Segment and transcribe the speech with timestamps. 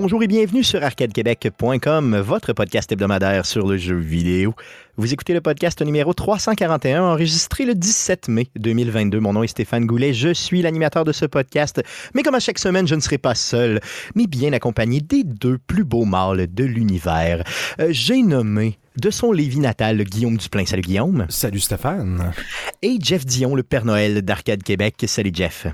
[0.00, 4.54] Bonjour et bienvenue sur arcadequebec.com, votre podcast hebdomadaire sur le jeu vidéo.
[4.96, 9.20] Vous écoutez le podcast numéro 341, enregistré le 17 mai 2022.
[9.20, 11.82] Mon nom est Stéphane Goulet, je suis l'animateur de ce podcast.
[12.14, 13.78] Mais comme à chaque semaine, je ne serai pas seul,
[14.14, 17.44] mais bien accompagné des deux plus beaux mâles de l'univers.
[17.78, 20.64] Euh, J'ai nommé de son Lévis natal, Guillaume Duplain.
[20.64, 21.26] Salut Guillaume.
[21.28, 22.32] Salut Stéphane.
[22.80, 24.94] Et Jeff Dion, le Père Noël d'Arcade Québec.
[25.06, 25.66] Salut Jeff.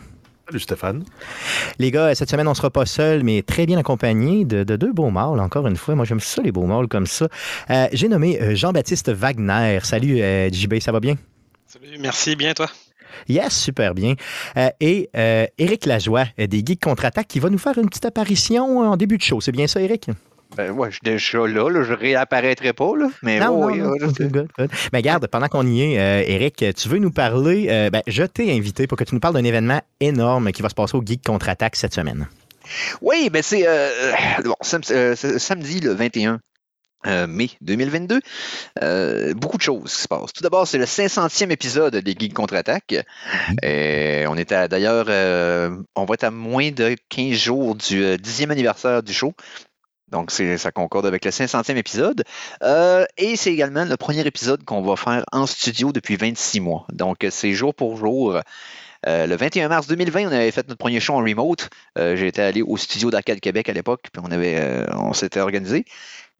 [0.47, 1.05] Salut Stéphane.
[1.81, 4.93] Les gars, cette semaine, on sera pas seul, mais très bien accompagné de, de deux
[4.93, 5.97] beaux mâles, encore une fois.
[5.97, 7.27] Moi, j'aime ça, les beaux mâles comme ça.
[7.71, 9.81] Euh, J'ai nommé euh, Jean-Baptiste Wagner.
[9.83, 11.17] Salut, euh, JB, ça va bien?
[11.67, 12.69] Salut, merci, bien toi?
[13.29, 14.15] Yes, super bien.
[14.57, 18.79] Euh, et euh, Éric Lajoie, des Geeks Contre-Attaque, qui va nous faire une petite apparition
[18.79, 19.41] en début de show.
[19.41, 20.11] C'est bien ça, Éric?
[20.57, 23.67] Ben ouais, je suis déjà là, là je réapparaîtrai pas, là, mais Non, oh, non,
[23.67, 24.71] oui, non, là, good, c'est- good, good.
[24.93, 28.23] Mais garde, pendant qu'on y est, euh, Éric, tu veux nous parler, euh, ben, je
[28.25, 31.03] t'ai invité pour que tu nous parles d'un événement énorme qui va se passer au
[31.05, 32.27] Geek Contre-Attaque cette semaine.
[33.01, 33.91] Oui, ben c'est euh,
[34.45, 36.41] bon, sam- samedi le 21
[37.07, 38.21] euh, mai 2022.
[38.83, 40.33] Euh, beaucoup de choses qui se passent.
[40.33, 42.97] Tout d'abord, c'est le 500e épisode des Geeks Contre-Attaque.
[43.63, 48.17] On est à- d'ailleurs, euh, on va être à moins de 15 jours du euh,
[48.17, 49.33] 10e anniversaire du show.
[50.09, 52.23] Donc, ça concorde avec le 500e épisode.
[52.63, 56.87] Euh, et c'est également le premier épisode qu'on va faire en studio depuis 26 mois.
[56.93, 58.41] Donc, c'est jour pour jour.
[59.07, 61.71] Euh, le 21 mars 2020, on avait fait notre premier show en remote.
[61.99, 65.85] Euh, J'étais allé au studio d'Arcade Québec à l'époque, puis on on s'était organisé.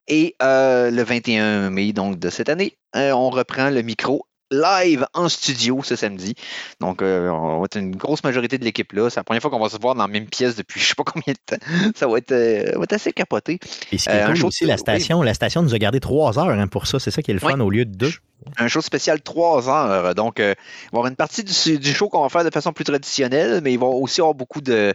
[0.09, 5.81] Et le 21 mai donc de cette année, on reprend le micro live en studio
[5.83, 6.35] ce samedi.
[6.81, 9.11] Donc, euh, on va être une grosse majorité de l'équipe là.
[9.11, 10.95] C'est la première fois qu'on va se voir dans la même pièce depuis je sais
[10.95, 11.65] pas combien de temps.
[11.95, 13.59] Ça va être, euh, ça va être assez capoté.
[13.93, 14.81] Et ce qui est Euh, show aussi, de- la oui.
[14.81, 16.99] station, la station nous a gardé trois heures hein, pour ça.
[16.99, 17.61] C'est ça qui est le fun Oui.
[17.61, 18.13] au lieu de deux.
[18.59, 20.15] un show spécial 3 heures.
[20.15, 22.51] Donc, euh, il va y avoir une partie du, du show qu'on va faire de
[22.51, 24.95] façon plus traditionnelle, mais il va aussi avoir beaucoup de,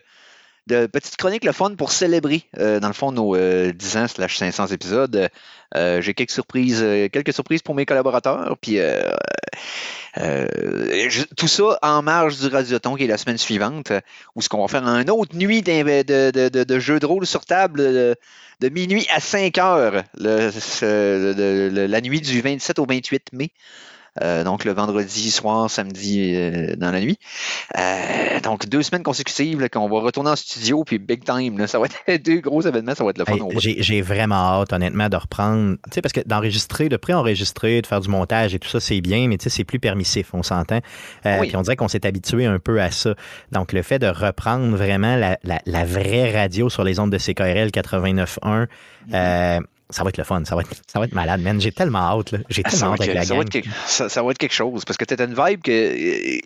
[0.72, 4.08] de petites chroniques le fun pour célébrer, euh, dans le fond, nos euh, 10 ans
[4.08, 5.30] slash 500 épisodes.
[5.76, 8.58] Euh, J'ai quelques surprises, euh, quelques surprises pour mes collaborateurs.
[8.62, 9.02] Puis, euh,
[10.18, 10.48] euh,
[11.38, 14.02] tout ça en marge du Radioton qui est la semaine suivante, euh,
[14.36, 17.82] où ce qu'on va faire une autre nuit de, de, jeux de rôle sur table
[17.82, 23.52] de, minuit à 5 heures, la nuit du 27 au 28 mai.
[24.22, 27.18] Euh, donc le vendredi soir, samedi euh, dans la nuit.
[27.78, 31.58] Euh, donc deux semaines consécutives qu'on va retourner en studio, puis big time.
[31.58, 31.68] là.
[31.68, 33.36] ça va être deux gros événements, ça va être le fun.
[33.64, 35.78] Hey, J'ai vraiment hâte, honnêtement, de reprendre.
[35.86, 39.00] Tu sais, parce que d'enregistrer, de pré-enregistrer, de faire du montage et tout ça, c'est
[39.00, 40.82] bien, mais tu sais, c'est plus permissif, on s'entend.
[41.26, 41.48] Euh, Oui.
[41.48, 43.16] Puis on dirait qu'on s'est habitué un peu à ça.
[43.52, 47.18] Donc, le fait de reprendre vraiment la, la- la vraie radio sur les ondes de
[47.18, 48.68] CKRL 89.1,
[49.14, 49.60] euh,
[49.92, 50.44] ça va être le fun.
[50.46, 51.60] Ça va être, ça va être malade, man.
[51.62, 52.40] J'ai tellement hâte, là.
[52.50, 53.46] J'ai Ah, tellement hâte avec la ça va gang.
[53.48, 55.72] être quelque, ça- ça va être quelque chose parce que tu as une vibe que.
[55.72, 56.42] Il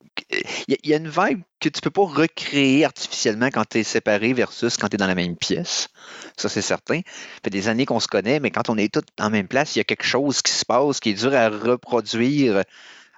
[0.68, 3.84] y, a- y a une vibe que tu peux pas recréer artificiellement quand tu es
[3.84, 5.88] séparé versus quand tu es dans la même pièce.
[6.38, 6.98] Ça, c'est certain.
[7.06, 9.76] Ça fait des années qu'on se connaît, mais quand on est tous en même place,
[9.76, 12.64] il y a quelque chose qui se passe qui est dur à reproduire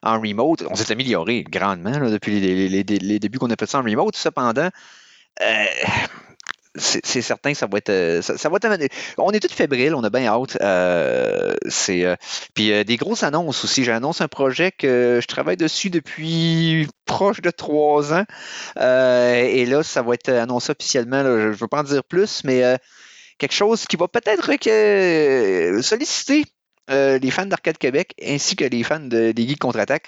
[0.03, 0.63] en remote.
[0.69, 3.79] On s'est amélioré grandement là, depuis les, les- les- les débuts qu'on a fait ça
[3.79, 4.15] en remote.
[4.15, 4.69] Cependant,
[5.41, 5.65] euh,
[6.77, 7.89] c'est certain ça va être.
[7.89, 10.57] euh, Ça, va être on est tous fébriles, on a bien hâte.
[10.61, 12.15] Euh, c'est euh,
[12.53, 13.83] puis euh, des grosses annonces aussi.
[13.83, 18.25] J'annonce un projet que je travaille dessus depuis proche de trois ans.
[18.77, 21.23] Et là, ça va être annoncé officiellement.
[21.23, 22.63] je ne veux pas en dire plus, mais
[23.37, 24.45] quelque chose qui va peut-être
[25.81, 26.43] solliciter
[26.89, 30.07] les fans d'Arcade Québec ainsi que les fans de, des Geeks Contre-Attaque.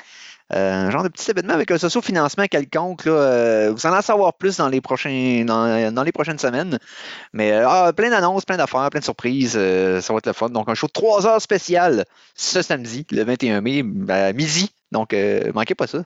[0.51, 3.05] Euh, un genre de petit événement avec un socio-financement quelconque.
[3.05, 6.79] Là, euh, vous allez en savoir plus dans les, prochains, dans, dans les prochaines semaines.
[7.33, 9.53] Mais euh, ah, plein d'annonces, plein d'affaires, plein de surprises.
[9.53, 10.49] ça va être le fun.
[10.49, 12.05] Donc, un show de 3 heures spécial
[12.35, 14.71] ce samedi, le 21 mai, à midi.
[14.91, 15.15] Donc,
[15.53, 15.99] manquez pas ça.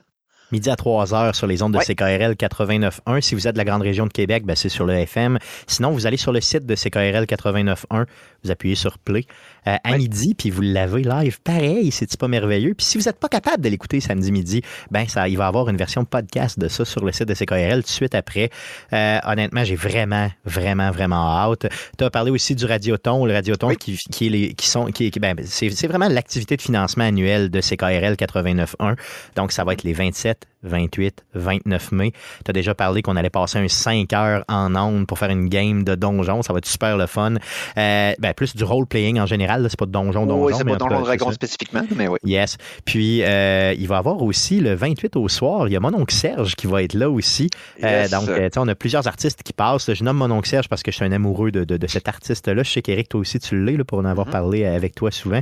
[0.52, 1.84] Midi à 3 heures sur les ondes de Ouais.
[1.84, 3.20] CKRL 89.1.
[3.20, 5.38] Si vous êtes de la grande région de Québec, ben, c'est sur le FM.
[5.66, 8.04] Sinon, vous allez sur le site de CKRL 89.1,
[8.44, 9.24] vous appuyez sur Play
[9.66, 9.98] euh, à Ouais.
[9.98, 11.40] midi, puis vous l'avez live.
[11.42, 12.74] Pareil, c'est pas merveilleux.
[12.74, 15.46] Puis si vous n'êtes pas capable de l'écouter samedi midi, ben ça, il va y
[15.46, 18.50] avoir une version podcast de ça sur le site de CKRL tout de suite après.
[18.92, 21.66] Euh, honnêtement, j'ai vraiment, vraiment, vraiment hâte.
[21.98, 23.76] Tu as parlé aussi du Radioton, le Radioton Oui.
[23.76, 27.04] qui, qui est les, qui sont, qui, qui- ben, c'est, c'est vraiment l'activité de financement
[27.04, 28.96] annuel de CKRL 89.1.
[29.36, 32.12] Donc, ça va être les 27, 28, 29 mai.
[32.44, 35.48] Tu as déjà parlé qu'on allait passer un 5 heures en ondes pour faire une
[35.48, 36.42] game de donjon.
[36.42, 37.34] Ça va être super le fun.
[37.78, 39.66] Euh, ben, plus du role-playing en général.
[39.70, 40.44] C'est pas de donjon, donjon.
[40.44, 42.18] oui, c'est pas Donjon Dragon spécifiquement, mais oui.
[42.24, 42.56] Yes.
[42.84, 45.94] Puis, euh, il va y avoir aussi le 28 au soir, il y a mon
[45.94, 47.48] oncle Serge qui va être là aussi.
[47.82, 48.10] Euh, Yes.
[48.10, 49.92] donc, euh, tu sais, on a plusieurs artistes qui passent.
[49.92, 52.08] Je nomme mon oncle Serge parce que je suis un amoureux de, de- de cet
[52.08, 52.62] artiste-là.
[52.62, 54.32] Je sais qu'Éric, toi aussi, tu l'es, pour en avoir Mhm.
[54.32, 55.40] parlé avec toi souvent.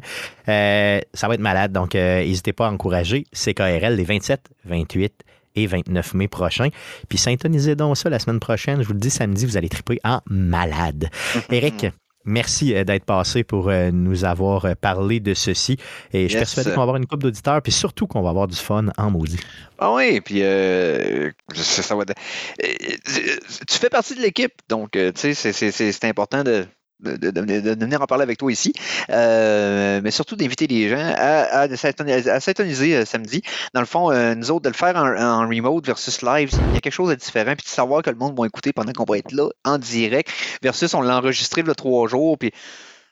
[0.49, 1.73] Euh, ça va être malade.
[1.73, 5.12] Donc, n'hésitez pas à encourager CKRL les 27, 28
[5.55, 6.69] et 29 mai prochain.
[7.09, 8.83] Puis syntonisez donc ça la semaine prochaine.
[8.83, 11.09] Je vous le dis, samedi, vous allez triper en malade.
[11.51, 11.87] Eric,
[12.25, 15.77] Merci euh, d'être passé pour euh, nous avoir euh, parlé de ceci.
[16.13, 16.55] Et je suis Yes.
[16.55, 19.11] persuadé qu'on va avoir une couple d'auditeurs, puis surtout qu'on va avoir du fun en
[19.11, 19.41] maudit.
[19.81, 22.15] Ah oui, puis euh, ça, ça va tu
[23.79, 26.65] fais partie de l'équipe, donc tu sais, c'est important de,
[27.03, 28.73] de, venir en parler avec toi ici,
[29.11, 33.43] Euh, mais surtout d'inviter les gens à, à, s'intoniser- euh, samedi.
[33.75, 36.75] Dans le fond, euh, nous autres, de le faire en, en remote versus live, il
[36.75, 38.93] y a quelque chose de différent, puis de savoir que le monde va écouter pendant
[38.93, 40.31] qu'on va être là, en direct,
[40.63, 42.53] versus on l'a enregistré le trois jours, puis...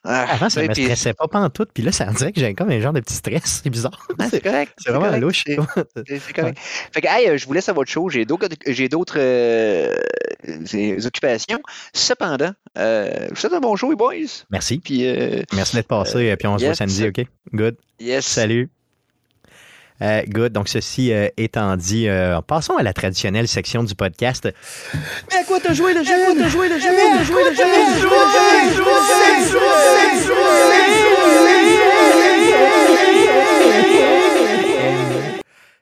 [0.03, 2.39] ah, Avant, ça sais, me puis- stressait pas tout, puis là, ça me dirait que
[2.39, 3.61] j'ai comme un genre de petit stress.
[3.63, 4.07] C'est bizarre.
[4.17, 4.73] Ah, c'est correct.
[4.77, 5.43] C'est vraiment correct, louche.
[6.07, 6.57] c'est- correct.
[6.59, 8.09] Fait que, hey, euh, je vous laisse à votre show.
[8.09, 9.93] J'ai d'autres, j'ai d'autres euh,
[11.05, 11.61] occupations.
[11.93, 14.15] Cependant, euh, je vous souhaite un bon show, les boys.
[14.49, 14.79] Merci.
[14.79, 17.25] Puis, euh, Merci d'être passé, puis on se voit samedi, OK?
[17.53, 17.77] Good.
[17.99, 18.25] yes.
[18.25, 18.69] Salut.
[20.01, 20.51] Euh, good.
[20.51, 24.49] Donc, ceci euh, étant dit, euh, passons à la traditionnelle section du podcast.
[25.31, 26.13] Mais à quoi t'as joué le jeu?
[26.37, 26.89] T'as joué le jeu?
[26.89, 27.63] T'as joué le jeu?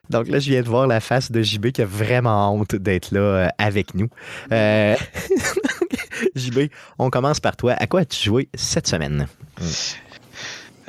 [0.10, 3.12] Donc là, je viens de voir la face de JB qui a vraiment honte d'être
[3.12, 4.10] là euh, avec nous.
[4.51, 4.95] Euh,
[6.36, 7.74] JB, on commence par toi.
[7.74, 9.27] À quoi as-tu joué cette semaine?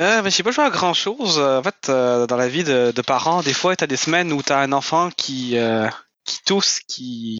[0.01, 1.39] Euh, mais j'ai pas joué à grand chose.
[1.39, 4.43] En fait, euh, dans la vie de, de parents, des fois, t'as des semaines où
[4.43, 5.89] t'as un enfant qui, euh,
[6.25, 7.39] qui tousse, qui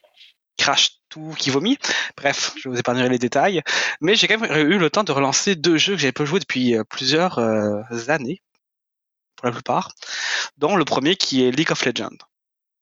[0.59, 1.79] crache tout, qui vomit.
[2.19, 3.63] Bref, je vous épargnerai les détails.
[4.03, 6.39] Mais j'ai quand même eu le temps de relancer deux jeux que j'avais pas joué
[6.39, 8.43] depuis euh, plusieurs euh, années,
[9.37, 9.93] pour la plupart.
[10.59, 12.19] Dont le premier qui est League of Legends.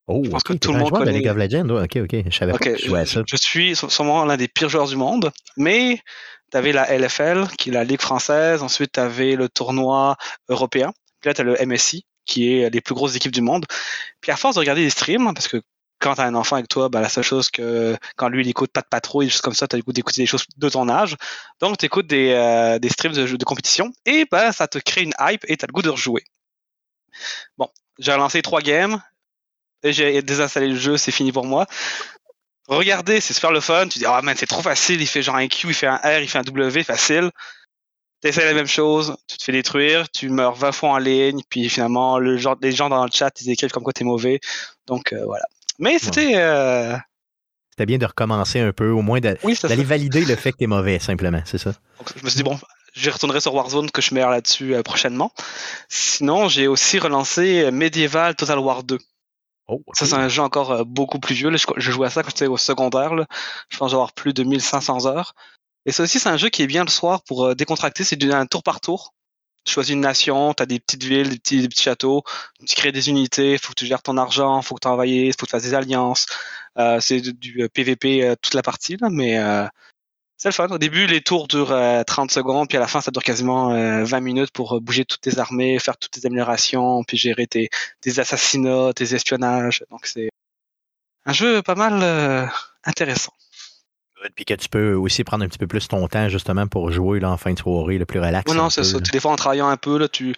[0.09, 1.13] Oh, Je pense que tout le monde connaît.
[1.13, 1.69] League of Legends.
[1.71, 2.17] Ok, ok.
[2.29, 3.21] Je savais pas Ok, que tu jouais à ça.
[3.27, 6.01] je, je suis sûrement l'un des pires joueurs du monde, mais
[6.51, 10.17] tu avais la LFL, qui est la Ligue française, ensuite tu avais le tournoi
[10.49, 13.67] européen, puis là tu le MSI, qui est les plus grosses équipes du monde.
[14.21, 15.63] Puis à force de regarder des streams, parce que
[16.01, 18.49] quand tu as un enfant avec toi, bah, la seule chose que quand lui il
[18.49, 20.45] écoute pas de patrouille, des choses comme ça, tu as le goût d'écouter des choses
[20.57, 21.17] de ton âge.
[21.61, 25.03] Donc tu écoutes des, euh, des streams de, de compétition et bah, ça te crée
[25.03, 26.25] une hype et tu as le goût de rejouer.
[27.57, 27.69] Bon,
[27.99, 29.03] j'ai relancé trois games
[29.85, 31.67] j'ai désinstallé le jeu, c'est fini pour moi.
[32.69, 33.89] Regardez, c'est super le fun.
[33.89, 35.01] Tu dis, ah man, c'est trop facile.
[35.01, 37.31] Il fait genre un Q, il fait un R, il fait un W, facile.
[38.21, 41.69] T'essaies la même chose, tu te fais détruire, tu meurs 20 fois en ligne, puis
[41.69, 44.41] finalement, le genre, les gens dans le chat, ils écrivent comme quoi t'es mauvais.
[44.89, 45.45] Donc euh, voilà.
[45.79, 46.33] Mais c'était.
[46.35, 46.97] euh,
[47.71, 50.67] C'était bien de recommencer un peu, au moins Oui, d'aller valider le fait que t'es
[50.67, 51.71] mauvais, simplement, c'est ça.
[51.99, 52.59] Donc, je me suis dit, bon,
[52.93, 55.33] je retournerai sur Warzone que je mets là-dessus euh, prochainement.
[55.89, 58.99] Sinon, j'ai aussi relancé Medieval Total War 2.
[59.69, 61.51] Oh, Ça, c'est un jeu encore euh, beaucoup plus vieux.
[61.55, 63.15] Je, jouais à ça quand j'étais au secondaire.
[63.15, 63.27] là.
[63.69, 65.35] Je pense avoir plus de 1500 heures.
[65.87, 68.05] Et ça aussi, c'est un jeu qui est bien le soir pour euh, décontracter.
[68.05, 69.15] C'est un tour par tour.
[69.65, 72.23] Tu choisis une nation, tu as des petites villes, des petits, châteaux,
[72.67, 74.89] tu crées des unités, il faut que tu gères ton argent, il faut que tu
[74.89, 76.27] envoies, il faut que tu fasses des alliances.
[76.79, 79.37] Euh, c'est du, PVP euh, toute la partie, là, mais
[80.39, 80.69] c'est le fun.
[80.69, 83.73] Au début, les tours durent euh, 30 secondes, puis à la fin, ça dure quasiment
[83.73, 87.47] euh, 20 minutes pour euh, bouger toutes tes armées, faire toutes tes améliorations, puis gérer
[87.47, 87.69] tes,
[88.01, 89.85] tes assassinats, tes espionnages.
[89.91, 90.31] Donc c'est
[91.27, 92.47] un jeu pas mal euh,
[92.85, 93.33] intéressant.
[94.35, 97.21] Puis que tu peux aussi prendre un petit peu plus ton temps, justement, pour jouer
[97.21, 98.51] là, en fin de soirée, le plus relax.
[98.51, 98.99] Ouais, non, c'est ça.
[98.99, 100.35] Des fois, en travaillant un peu, là, tu,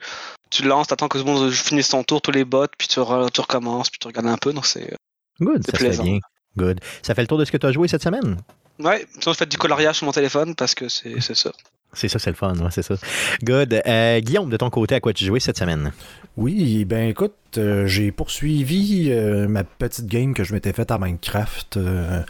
[0.51, 3.01] tu lances, t'attends que tout le monde finisse son tour, tous les bots, puis tu,
[3.01, 4.53] re- tu recommences, puis tu regardes un peu.
[4.53, 4.95] Donc c'est
[5.41, 6.03] Good, c'est ça fait plaisant.
[6.05, 6.19] bien.
[6.59, 6.81] Good.
[7.03, 8.37] Ça fait le tour de ce que tu as joué cette semaine?
[8.83, 11.53] Ouais, sinon je fais du coloriage sur mon téléphone parce que c'est c'est ça.
[11.93, 12.95] C'est ça, c'est le fun, ouais, c'est ça.
[13.43, 13.83] Good.
[13.85, 15.93] Euh, Guillaume, de ton côté, à quoi tu jouais cette semaine?
[16.37, 20.99] Oui, ben écoute, euh, j'ai poursuivi euh, ma petite game que je m'étais faite à
[20.99, 21.77] Minecraft.
[21.79, 22.23] euh,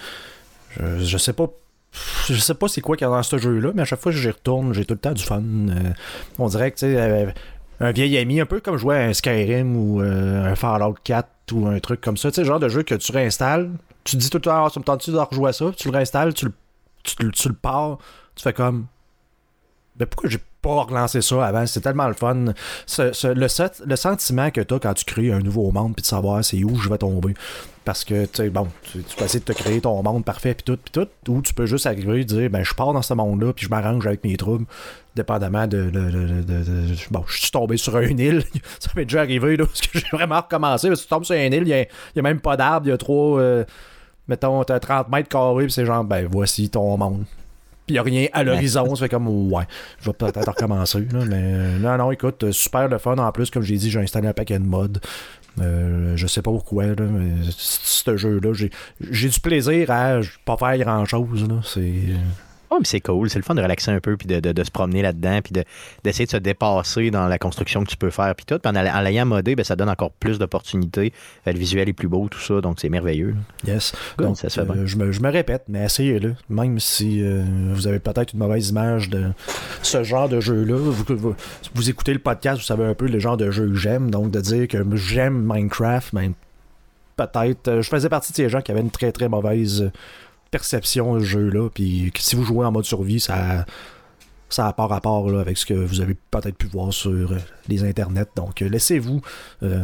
[0.78, 1.48] je, je sais pas.
[2.28, 4.12] Je sais pas c'est quoi qu'il y a dans ce jeu-là, mais à chaque fois
[4.12, 5.42] que j'y retourne, j'ai tout le temps du fun.
[5.42, 5.90] Euh,
[6.38, 7.26] on dirait que tu sais, euh,
[7.80, 11.28] un vieil ami, un peu comme jouer à un Skyrim ou euh, un Fallout 4
[11.52, 12.30] ou un truc comme ça.
[12.30, 13.70] Tu sais, le genre de jeu que tu réinstalles,
[14.04, 15.88] tu te dis tout le temps, ah, ça me tente-tu de rejouer à ça, tu
[15.88, 16.52] le réinstalles, tu le,
[17.02, 17.98] tu, tu le pars,
[18.34, 18.86] tu fais comme.
[19.96, 21.66] Ben pourquoi j'ai pas relancé ça avant?
[21.66, 22.46] C'est tellement le fun.
[22.98, 26.62] Le, sentiment que tu as quand tu crées un nouveau monde puis de savoir c'est
[26.64, 27.34] où je vais tomber.
[27.84, 30.54] Parce que, tu sais, bon, tu, tu peux essayer de te créer ton monde parfait
[30.54, 33.02] puis tout, puis tout, ou tu peux juste arriver et dire, ben, je pars dans
[33.02, 34.66] ce monde-là puis je m'arrange avec mes troubles,
[35.16, 35.90] dépendamment de.
[37.10, 38.44] bon, je suis tombé sur une île.
[38.78, 40.88] ça m'est déjà arrivé, parce que j'ai vraiment recommencé.
[40.88, 41.68] Parce que tu tombes sur une île, il
[42.16, 43.38] y a, même pas d'arbre, il y a trop.
[43.38, 43.64] euh,
[44.28, 47.24] mettons, t'as 30 mètres carrés, puis c'est genre, ben, voici ton monde.
[47.90, 49.64] Puis il a rien à l'horizon, ça fait comme, ouais,
[50.00, 53.16] je vais peut-être recommencer, là, mais euh, non, non, écoute, euh, super le fun.
[53.18, 55.00] En plus, comme j'ai dit, j'ai installé un paquet de mods.
[55.60, 60.78] Euh, je sais pas pourquoi, là, mais ce jeu-là, j'ai, du plaisir à pas faire
[60.78, 61.48] grand-chose.
[61.64, 62.14] C'est,
[62.72, 63.28] Oh, mais c'est cool.
[63.28, 65.52] C'est le fun de relaxer un peu, puis de, de- de se promener là-dedans, puis
[65.52, 65.64] de-
[66.04, 68.58] d'essayer de, se dépasser dans la construction que tu peux faire, puis tout.
[68.58, 71.12] Puis en, en l'ayant modé, ben, ça donne encore plus d'opportunités.
[71.48, 73.34] Euh, Le visuel est plus beau, tout ça, donc c'est merveilleux.
[73.66, 73.92] Yes.
[74.18, 76.36] Donc, ça se fait euh, je, me, je me répète, mais essayez-le.
[76.48, 79.30] Même si euh, vous avez peut-être une mauvaise image de
[79.82, 80.76] ce genre de jeu-là.
[80.76, 81.34] Vous, vous,
[81.74, 84.10] vous écoutez le podcast, vous savez un peu le genre de jeu que j'aime.
[84.12, 86.32] Donc, de dire que j'aime Minecraft, ben,
[87.16, 87.80] peut-être.
[87.82, 89.90] je faisais partie de ces gens qui avaient une très très mauvaise
[90.50, 91.68] perception ce jeu-là.
[91.72, 93.64] Puis si vous jouez en mode survie, ça.
[94.52, 97.38] Ça n'a pas rapport là, avec ce que vous avez peut-être pu voir sur euh,
[97.68, 98.26] les internets.
[98.34, 99.20] Donc, euh, laissez-vous
[99.62, 99.78] euh,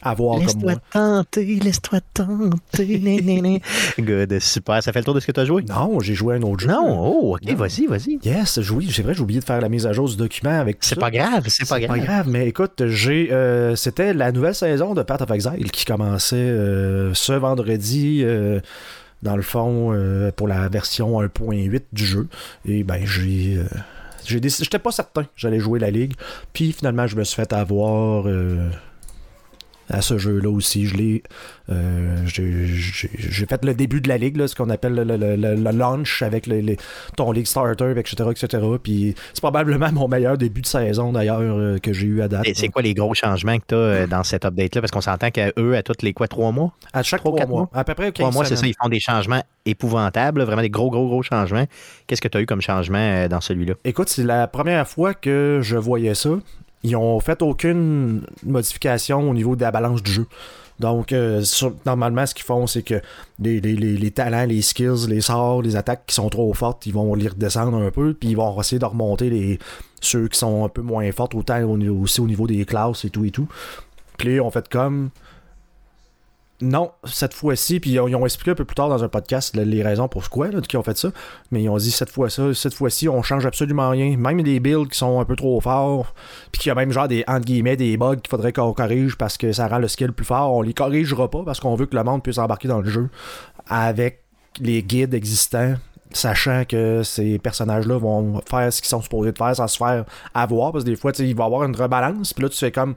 [0.00, 0.80] avoir comme Laisse-toi moi.
[0.90, 2.98] tenter, laisse-toi tenter.
[3.00, 3.60] né, né, né.
[3.98, 4.82] Good, super.
[4.82, 5.62] Ça fait le tour de ce que tu as joué?
[5.68, 6.68] Non, j'ai joué à un autre jeu.
[6.68, 8.18] Non, oh, ok, vas-y, vas-y.
[8.24, 10.94] Yes, c'est vrai, j'ai oublié de faire la mise à jour du document avec C'est
[10.94, 11.00] ça.
[11.02, 12.28] pas grave, c'est pas grave.
[12.30, 17.12] mais écoute, j'ai euh, c'était la nouvelle saison de Path of Exile qui commençait euh,
[17.12, 18.60] ce vendredi euh,
[19.22, 22.28] dans le fond euh, pour la version 1.8 du jeu
[22.64, 23.64] et ben j'ai euh,
[24.24, 26.14] j'étais pas certain que j'allais jouer la ligue.
[26.52, 28.68] Puis finalement je me suis fait avoir euh,
[29.88, 30.86] à ce jeu-là aussi.
[30.86, 31.22] Je l'ai.
[31.70, 32.66] euh, j'ai-
[33.46, 35.70] fait le début de la ligue, là, ce qu'on appelle le, le- le- le- le
[35.70, 36.76] launch avec les-
[37.16, 38.24] ton League Starter, etc.
[38.30, 38.62] etc.
[38.82, 42.46] Puis c'est probablement mon meilleur début de saison d'ailleurs euh, que j'ai eu à date.
[42.46, 44.80] Et C'est quoi les gros changements que tu as dans cette update-là?
[44.80, 46.72] Parce qu'on s'entend qu'eux, à tous les quoi, trois mois?
[46.92, 47.70] À chaque Trois, trois quatre mois.
[47.72, 50.70] À peu près 15 Trois mois, c'est ça, ils font des changements épouvantables, vraiment des
[50.70, 51.64] gros, gros, gros changements.
[52.06, 53.74] Qu'est-ce que tu as eu comme changement euh, dans celui-là?
[53.84, 56.30] Écoute, c'est la première fois que je voyais ça.
[56.84, 60.26] Ils ont fait aucune modification au niveau de la balance du jeu.
[60.78, 61.42] Donc, euh,
[61.86, 63.00] normalement, ce qu'ils font, c'est que
[63.40, 66.92] les, les- les- talents, les skills, les sorts, les attaques qui sont trop fortes, ils
[66.94, 69.58] vont les redescendre un peu, puis ils vont essayer de remonter les,
[70.00, 71.60] ceux qui sont un peu moins fortes, autant
[72.00, 73.48] aussi au niveau des classes et tout et tout.
[74.16, 75.10] Puis on fait comme.
[76.60, 79.62] Non, cette fois-ci, puis ils ont, expliqué un peu plus tard dans un podcast le-
[79.62, 81.10] les raisons pour quoi là, qui ont fait ça.
[81.52, 84.16] Mais ils ont dit cette fois ça, cette fois-ci, on change absolument rien.
[84.16, 86.14] Même des builds qui sont un peu trop forts,
[86.50, 89.16] puis qu'il y a même genre des entre guillemets des bugs qu'il faudrait qu'on corrige
[89.16, 90.52] parce que ça rend le skill plus fort.
[90.52, 93.08] On les corrigera pas parce qu'on veut que le monde puisse embarquer dans le jeu
[93.68, 94.24] avec
[94.58, 95.74] les guides existants.
[96.10, 100.06] Sachant que ces personnages-là vont faire ce qu'ils sont supposés de faire sans se faire
[100.32, 102.72] avoir, parce que des fois, il va y avoir une rebalance, puis là, tu fais
[102.72, 102.94] comme,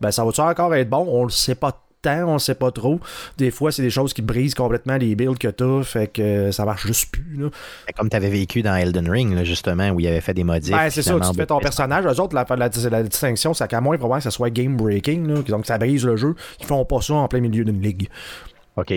[0.00, 1.06] ben, ça va-tu encore être bon?
[1.06, 3.00] On le sait pas tant, on sait pas trop.
[3.36, 6.64] Des fois, c'est des choses qui brisent complètement les builds que t'as, fait que ça
[6.64, 7.48] marche juste plus, là.
[7.96, 10.70] Comme tu avais vécu dans Elden Ring, là, justement, où il avait fait des modifs.
[10.70, 12.04] Ben, c'est ça, tu fais ton personnage.
[12.06, 15.26] Eux autres, la, la, la distinction, c'est qu'à moins vraiment que ça soit game breaking,
[15.26, 16.34] là, donc ça brise le jeu.
[16.60, 18.08] Ils font pas ça en plein milieu d'une ligue.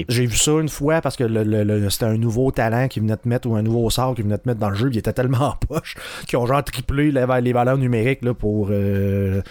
[0.09, 2.99] J'ai vu ça une fois parce que le, le- le- c'était un nouveau talent qui
[2.99, 4.89] venait te mettre ou un nouveau sort qui venait te mettre dans le jeu.
[4.91, 5.95] Il était tellement en poche
[6.27, 8.69] qu'ils ont genre triplé les, les valeurs numériques là, pour.
[8.71, 9.41] euh,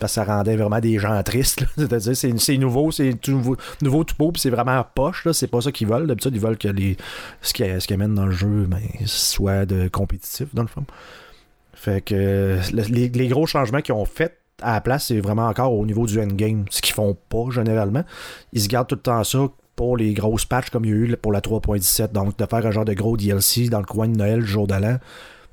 [0.00, 1.64] parce que ça rendait vraiment des gens tristes.
[1.76, 5.24] C'est-à-dire, c'est, nouveau, c'est tout nouveau, nouveau tout beau, puis c'est vraiment en poche.
[5.24, 5.32] Là.
[5.32, 6.06] C'est pas ça qu'ils veulent.
[6.06, 6.96] D'habitude, ils veulent que les,
[7.42, 10.84] ce, qui, ce qui amène dans le jeu ben, soit de compétitif, dans le fond.
[11.74, 15.72] Fait que le- les, gros changements qu'ils ont fait à la place, c'est vraiment encore
[15.72, 18.04] au niveau du endgame, ce qu'ils font pas généralement.
[18.52, 20.96] Ils se gardent tout le temps ça pour les grosses patchs comme il y a
[20.96, 22.12] eu pour la 3.17.
[22.12, 24.66] Donc, de faire un genre de gros DLC dans le coin de Noël, le jour
[24.66, 24.74] de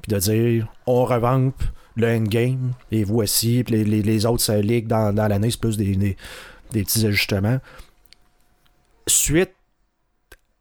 [0.01, 1.53] puis de dire on revamp
[1.95, 5.77] le endgame, et voici, puis les, les, les autres ça dans, dans l'année, c'est plus
[5.77, 6.15] des, des,
[6.83, 7.60] petits ajustements.
[9.07, 9.51] Suite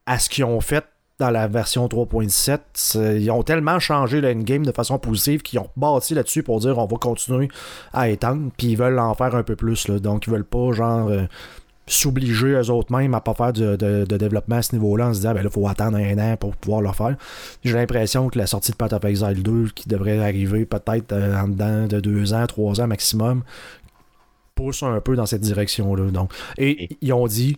[0.06, 0.84] à ce qu'ils ont fait
[1.18, 5.58] dans la version 3.17, c'est- ils ont tellement changé le endgame de façon positive qu'ils
[5.58, 7.48] ont bâti là-dessus pour dire on va continuer
[7.92, 9.86] à étendre, puis ils veulent en faire un peu plus.
[9.88, 9.98] là.
[9.98, 11.26] Donc, ils veulent pas, genre, euh,
[11.86, 15.12] s'obliger eux autres mêmes à pas faire de, de- de développement à ce niveau-là en
[15.12, 17.16] se disant ben là, faut attendre un an pour pouvoir le faire.
[17.64, 21.36] J'ai l'impression que la sortie de Path of Exile 2, qui devrait arriver peut-être euh,
[21.36, 23.42] en dedans de deux ans, trois ans maximum,
[24.54, 26.10] pousse un peu dans cette direction-là.
[26.10, 27.56] Donc, et ils ont dit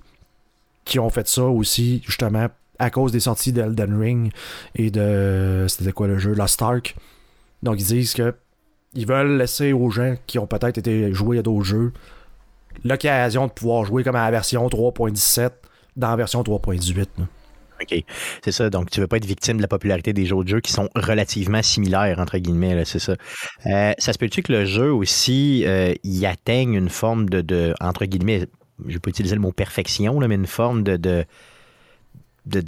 [0.84, 2.48] qu'ils ont fait ça aussi, justement,
[2.78, 4.32] à cause des sorties d'Elden Ring
[4.74, 5.66] et de.
[5.68, 6.32] C'était quoi le jeu?
[6.34, 6.96] Lost Ark.
[7.62, 8.34] Donc, ils disent que
[8.94, 11.92] ils veulent laisser aux gens qui ont peut-être été joués à d'autres jeux
[12.84, 15.50] l'occasion de pouvoir jouer comme à la version 3.17
[15.96, 17.06] dans la version 3.18.
[17.18, 17.24] là.
[17.80, 18.04] OK.
[18.44, 18.70] C'est ça.
[18.70, 22.18] Donc, tu veux pas être victime de la popularité des jeux qui sont relativement similaires,
[22.20, 23.16] entre guillemets, c'est ça.
[23.66, 27.74] Euh, ça se peut-tu que le jeu aussi, euh, il atteigne une forme de, de-
[27.80, 28.46] entre guillemets,
[28.86, 31.24] je peux utiliser le mot perfection, mais une forme de, de,
[32.46, 32.62] de-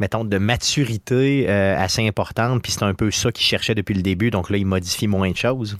[0.00, 4.02] mettons, de maturité euh, assez importante, puis c'est un peu ça qu'il cherchait depuis le
[4.02, 5.76] début, donc là, il modifie moins de choses.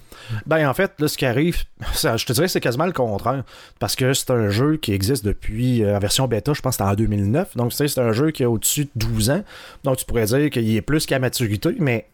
[0.47, 3.43] Ben, en fait, là, ce qui arrive, je te dirais c'est quasiment le contraire.
[3.79, 6.83] Parce que c'est un jeu qui existe depuis, euh, en version bêta, je pense que
[6.83, 7.57] en 2009.
[7.57, 9.43] Donc, c'est un jeu qui a au-dessus de 12 ans.
[9.85, 12.07] Donc, tu pourrais dire qu'il est plus qu'à maturité, mais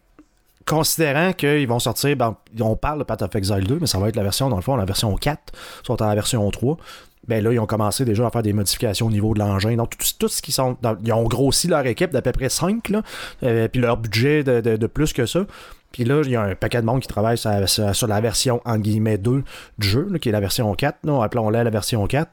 [0.65, 4.09] considérant qu'ils vont sortir, ben, on parle de Path of Exile 2, mais ça va
[4.09, 6.77] être la version, dans le fond, la version 4, soit en la version 3.
[7.27, 9.75] Ben là, ils ont commencé déjà à faire des modifications au niveau de l'engin.
[9.75, 10.77] Donc, tout, tout, ce qui sont.
[11.03, 13.01] ils ont grossi leur équipe d'à peu près 5, là,
[13.43, 15.45] euh, puis leur budget de, de, plus que ça.
[15.91, 18.61] Puis là, il y a un paquet de monde qui travaille sur, sur, la version,
[18.65, 19.43] en guillemets, 2
[19.77, 20.97] du jeu, qui est la version 4.
[21.21, 22.29] Appelons-la la version 4.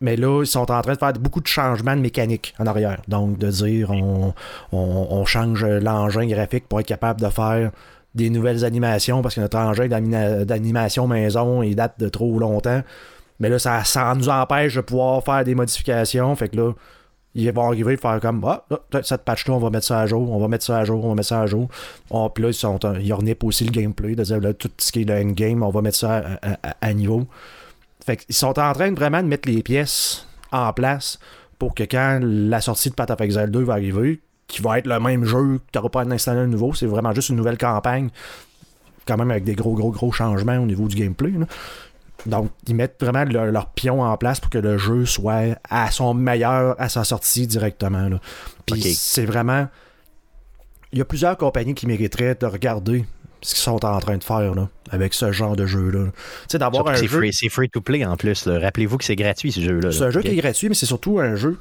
[0.00, 3.02] Mais là, ils sont en train de faire beaucoup de changements de mécanique en arrière.
[3.06, 4.34] Donc, de dire, on,
[4.72, 7.70] on, change l'engin graphique pour être capable de faire
[8.14, 12.82] des nouvelles animations parce que notre engin d'animation maison, il date de trop longtemps.
[13.42, 16.36] Mais là, ça, ça nous empêche de pouvoir faire des modifications.
[16.36, 16.72] Fait que là,
[17.34, 18.64] ils vont arriver à faire comme Ah,
[19.02, 21.08] cette patch-là, on va mettre ça à jour, on va mettre ça à jour, on
[21.08, 21.68] va mettre ça à jour.
[22.10, 25.00] Oh, puis là, ils, sont, ils aussi le gameplay, de dire là, tout ce qui
[25.00, 26.22] est le endgame, on va mettre ça
[26.80, 27.26] à niveau.
[28.06, 31.18] Fait qu'ils sont en train vraiment de mettre les pièces en place
[31.58, 34.86] pour que quand la sortie de Path of Exile 2 va arriver, qui va être
[34.86, 37.36] le même jeu, que tu n'auras pas à installer un nouveau, c'est vraiment juste une
[37.36, 38.10] nouvelle campagne,
[39.04, 41.32] quand même avec des gros, gros, gros changements au niveau du gameplay.
[42.26, 46.14] Donc, ils mettent vraiment leur, pion en place pour que le jeu soit à son
[46.14, 48.08] meilleur à sa sortie directement.
[48.66, 49.68] Puis c'est vraiment.
[50.92, 53.06] Il y a plusieurs compagnies qui mériteraient de regarder
[53.40, 56.10] ce qu'ils sont en train de faire là, avec ce genre de jeu-là.
[56.58, 57.30] D'avoir un jeu.
[57.32, 58.46] C'est free to play en plus.
[58.46, 59.90] Rappelez-vous que c'est gratuit ce jeu-là.
[59.90, 61.58] C'est un jeu qui est gratuit, mais c'est surtout un jeu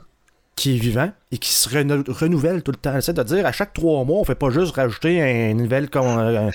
[0.55, 2.99] qui est vivant et qui se renouvelle tout le temps.
[2.99, 6.49] C'est-à-dire, à chaque trois mois, on fait pas juste rajouter un, nouvel, un,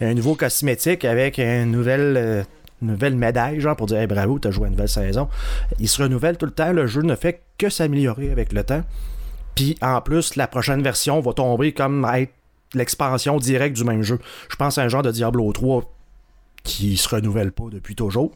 [0.00, 2.44] un nouveau cosmétique avec une nouvelle,
[2.82, 5.28] nouvelle médaille, genre pour dire bravo, t'as joué une nouvelle saison.
[5.78, 6.72] Il se renouvelle tout le temps.
[6.72, 8.82] Le jeu ne fait que s'améliorer avec le temps.
[9.54, 12.32] Puis en plus, la prochaine version va tomber comme être
[12.74, 14.18] l'expansion directe du même jeu.
[14.50, 15.82] Je pense à un genre de Diablo 3
[16.62, 18.32] qui se renouvelle pas depuis toujours.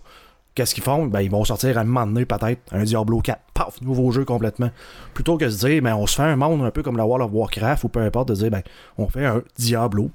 [0.55, 1.07] Qu'est-ce qu'ils font?
[1.07, 3.41] Ben, ils vont sortir à un moment donné, peut-être, un Diablo 4.
[3.55, 4.71] Paf, nouveau jeu complètement.
[5.15, 7.07] Plutôt que de se dire, ben, on se fait un monde un peu comme la
[7.07, 8.63] World of Warcraft ou peu importe, de dire, ben,
[8.99, 10.11] on fait un Diablo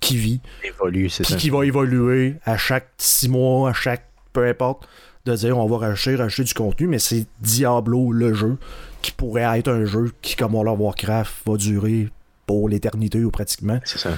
[0.00, 0.40] qui vit.
[0.64, 1.36] Évolue, c'est ça.
[1.36, 4.04] Qui va évoluer à chaque six mois, à chaque.
[4.32, 4.88] peu importe.
[5.24, 8.56] De dire, on va racheter, racheter du contenu, mais c'est Diablo, le jeu,
[9.02, 12.08] qui pourrait être un jeu qui, comme World of Warcraft, va durer
[12.46, 13.78] pour l'éternité ou pratiquement.
[13.84, 14.10] C'est ça.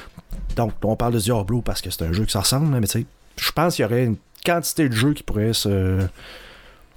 [0.55, 3.01] Donc, on parle de Diablo parce que c'est un jeu qui s'en ressemble, mais tu
[3.01, 5.99] sais, je pense qu'il y aurait une quantité de jeux qui pourraient se,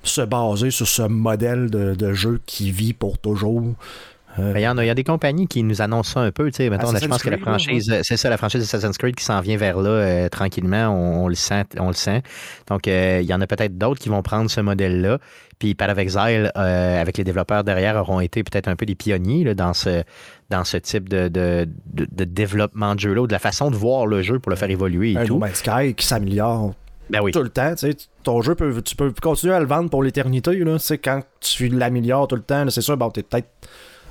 [0.03, 3.63] se baser sur ce modèle de, de jeu qui vit pour toujours.
[4.39, 6.49] Euh, il y, en a, y a des compagnies qui nous annoncent ça un peu.
[6.49, 9.41] Tu sais, je pense que la franchise, c'est ça, la franchise Assassin's Creed qui s'en
[9.41, 10.87] vient vers là euh, tranquillement.
[10.89, 12.23] On, le sent, on le sent.
[12.67, 15.19] Donc, euh, il y en a peut-être d'autres qui vont prendre ce modèle-là.
[15.59, 19.55] Puis Path of Exile, avec les développeurs derrière, auront été peut-être un peu des pionniers
[19.55, 20.03] dans, ce,
[20.49, 24.05] dans ce type de, de, de, développement de jeu-là, ou de la façon de voir
[24.05, 25.41] le jeu pour le faire évoluer et un tout.
[25.53, 26.73] Sky qui s'améliore
[27.09, 27.31] ben oui.
[27.31, 27.73] tout le temps.
[28.23, 30.61] Ton jeu, peut, tu peux continuer à le vendre pour l'éternité.
[31.03, 33.47] Quand tu l'améliores tout le temps, c'est sûr, bon, t'es peut-être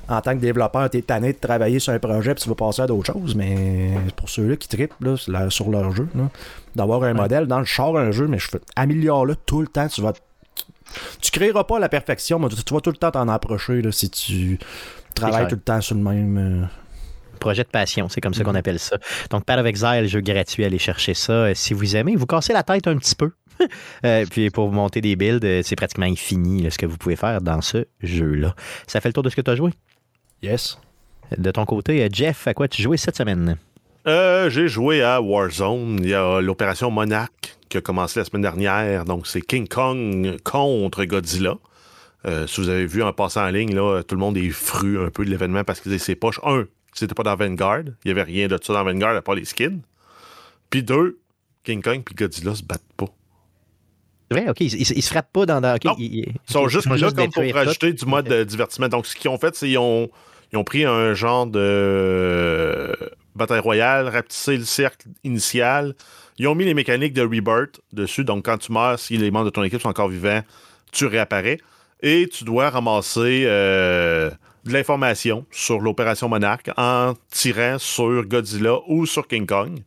[0.09, 2.55] en tant que développeur, tu es tanné de travailler sur un projet puis tu vas
[2.55, 5.17] passer à d'autres choses, mais pour ceux-là qui trippent là,
[5.49, 6.09] sur leur jeu,
[6.75, 9.89] d'avoir un modèle, dans le char un jeu, mais je fais améliore-le tout le temps,
[9.89, 10.13] tu vas.
[11.21, 14.11] Tu créeras pas la perfection, mais tu, vas tout le temps t'en approcher là, si
[14.11, 14.59] tu
[15.15, 16.39] travailles tout le temps sur le même.
[16.39, 16.67] Euh,
[17.41, 18.59] projet de passion, c'est comme ça qu'on mm-hmm.
[18.59, 18.99] appelle ça.
[19.31, 21.33] Donc, Path of Exile, jeu gratuit, allez chercher ça.
[21.33, 23.31] Euh, si vous aimez, vous cassez la tête un petit peu.
[24.05, 27.61] Euh, puis pour monter des builds, c'est pratiquement infini ce que vous pouvez faire dans
[27.61, 28.57] ce jeu-là.
[28.89, 29.71] Ça fait le tour de ce que tu as joué?
[30.43, 30.79] Yes.
[31.39, 33.57] De ton côté, Jeff, à quoi tu jouais cette semaine?
[34.07, 36.01] Euh, j'ai joué à Warzone.
[36.03, 39.05] Il y a l'opération Monarch qui a commencé la semaine dernière.
[39.05, 41.55] Donc, c'est King Kong contre Godzilla.
[42.25, 45.03] Euh, si vous avez vu en passant en ligne, là, tout le monde est fru
[45.03, 46.41] un peu de l'événement parce que c'est poche.
[46.45, 47.85] Un, c'était pas dans Vanguard.
[48.05, 49.81] Il y avait rien de ça dans Vanguard à part les skins.
[50.71, 51.21] Puis deux,
[51.65, 53.07] King Kong et Godzilla se battent pas.
[54.31, 54.61] vrai, ok.
[54.61, 55.61] Ils, se frappent pas dans.
[55.61, 58.89] dans ils, sont juste là comme pour rajouter du mode de divertissement.
[58.89, 60.11] Donc, ce qu'ils ont fait, c'est qu'ils ont
[60.53, 62.93] ils ont pris un genre de euh,
[63.35, 65.95] bataille royale, rapetissé le cercle initial.
[66.39, 68.25] Ils ont mis les mécaniques de rebirth dessus.
[68.25, 70.43] Donc, quand tu meurs, si les membres de ton équipe sont encore vivants,
[70.93, 71.59] tu réapparais.
[72.03, 74.31] Et tu dois ramasser euh,
[74.65, 79.81] de l'information sur l'opération Monarch en tirant sur Godzilla ou sur King Kong.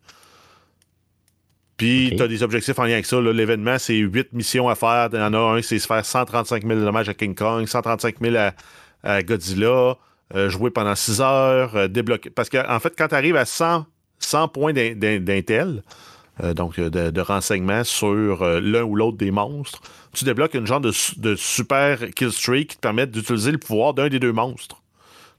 [1.78, 3.20] Puis, tu as des objectifs en lien avec ça.
[3.20, 5.10] L'événement, c'est 8 missions à faire.
[5.12, 8.16] Il y en a un, c'est se faire 135 000 dommages à King Kong, 135
[8.22, 8.36] 000
[9.04, 9.98] à Godzilla.
[10.34, 12.32] Euh, jouer pendant 6 heures, euh, débloquer.
[12.32, 13.86] Parce qu'en en fait, quand tu arrives à 100,
[14.18, 15.84] 100 points d'intel,
[16.44, 19.82] euh, donc de, de renseignements sur l'un ou l'autre des monstres,
[20.14, 23.94] tu débloques une genre de, de super kill streak qui te permet d'utiliser le pouvoir
[23.94, 24.82] d'un des deux monstres.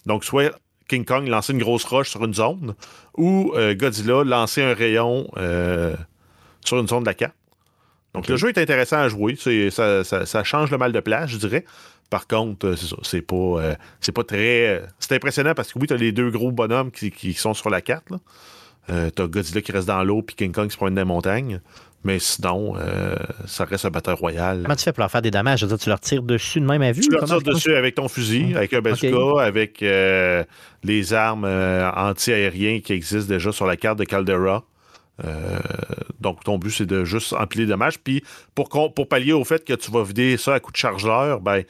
[0.06, 2.76] Donc, soit King Kong lancer une grosse roche sur une zone,
[3.16, 5.28] ou Godzilla lancer un rayon
[6.64, 7.34] sur une zone de la carte.
[8.14, 9.36] Donc, le jeu est intéressant à jouer.
[9.36, 11.64] Ça, ça, ça, change le mal de place, je dirais.
[12.10, 14.68] Par contre, euh, c'est pas, euh, c'est pas très.
[14.68, 17.70] Euh, c'est impressionnant parce que oui, tu as les deux gros bonhommes qui, sont sur
[17.70, 18.08] la carte.
[18.88, 21.06] Euh, t'as Godzilla qui reste dans l'eau, puis King Kong qui se promène dans les
[21.06, 21.60] montagnes.
[22.04, 23.16] Mais sinon, euh,
[23.46, 24.62] ça reste un batteur royal.
[24.62, 25.60] Comment tu fais pour leur faire des dommages?
[25.60, 27.02] Je veux dire, tu leur tires dessus de même à vue?
[27.02, 30.44] Tu leur tires dessus avec ton fusil, avec un bazooka, avec euh,
[30.84, 34.62] les armes anti-aériennes qui existent déjà sur la carte de Caldera.
[36.20, 37.98] Donc, ton but, c'est de juste empiler les dommages.
[37.98, 38.22] Puis,
[38.54, 41.64] pour, pour pallier au fait que tu vas vider ça à coup de chargeur, ben,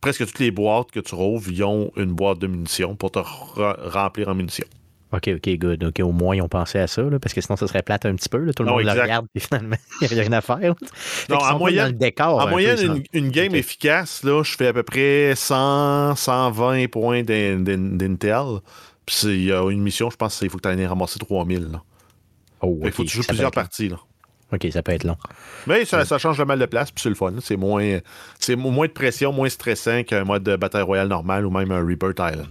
[0.00, 3.18] presque toutes les boîtes que tu rouvres, ils ont une boîte de munitions pour te
[3.18, 4.66] re- remplir en munitions.
[5.12, 5.84] OK, OK, good.
[5.84, 8.04] OK, au moins, ils ont pensé à ça, là, parce que sinon, ça serait plate
[8.06, 8.38] un petit peu.
[8.38, 8.52] là.
[8.52, 9.02] Tout le Non, monde le exact.
[9.02, 10.74] regarde, et finalement, il n'y a rien à faire.
[11.30, 12.34] Non, en moyenne- le décor.
[12.36, 12.94] en un peu, moyenne, sinon.
[12.96, 17.96] une, une game efficace, là, je fais à peu près 100, 120 points d'in- d'in-
[17.96, 18.60] d'Intel.
[19.06, 21.68] Puis, il y a une mission, je pense qu'il faut que tu ailles ramasser 3000.
[21.70, 21.82] là.
[22.60, 23.88] Oh, Il faut que tu joues ça plusieurs parties.
[23.88, 23.98] Là.
[24.52, 25.16] OK, ça peut être long.
[25.66, 27.32] Mais ça, ça change le mal de place, puis c'est le fun.
[27.42, 27.98] C'est moins,
[28.56, 32.18] moins de pression, moins stressant qu'un mode de bataille royale normal ou même un Rebirth
[32.20, 32.46] Island.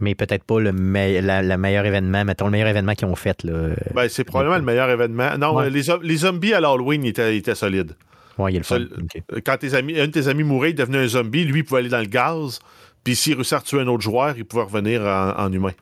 [0.00, 3.14] Mais peut-être pas le, me- la- la meilleur événement, mettons, le meilleur événement qu'ils ont
[3.14, 3.46] fait.
[3.94, 5.36] Ben, c'est probablement le meilleur événement.
[5.38, 5.70] Non, Ouais.
[5.70, 7.94] les, zo- les zombies à l'Halloween étaient, solides.
[8.38, 8.80] Ouais, il est le fun.
[9.46, 11.80] Quand tes amis, un de tes amis mourait, il devenait un zombie, lui, il pouvait
[11.80, 12.58] aller dans le gaz.
[13.04, 15.72] Puis s'il réussissait à tuer un autre joueur, il pouvait revenir en, en humain.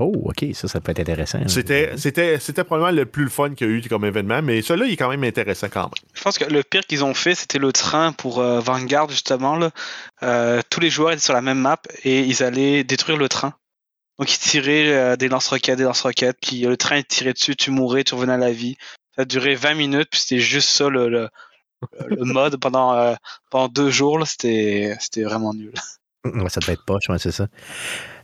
[0.00, 1.46] Oh, OK, ça, ça peut être intéressant.
[1.46, 4.62] C'était, c'était, c'était probablement le plus le fun qu'il y a eu comme événement, mais
[4.62, 6.08] celui-là, il est quand même intéressant quand même.
[6.14, 9.56] Je pense que le pire qu'ils ont fait, c'était le train pour euh, Vanguard, justement.
[9.56, 9.70] Là.
[10.22, 13.54] Euh, tous les joueurs étaient sur la même map et ils allaient détruire le train.
[14.18, 18.04] Donc ils tiraient euh, des lance-roquettes, des lance-roquettes, puis le train tirait dessus, tu mourais,
[18.04, 18.76] tu revenais à la vie.
[19.16, 21.28] Ça a duré 20 minutes, puis c'était juste ça le, le,
[22.06, 23.14] le mode pendant, euh,
[23.50, 24.18] pendant deux jours.
[24.18, 24.26] là.
[24.26, 25.72] C'était c'était vraiment nul.
[26.22, 27.46] Ouais, ça devait être poche, ouais, c'est ça.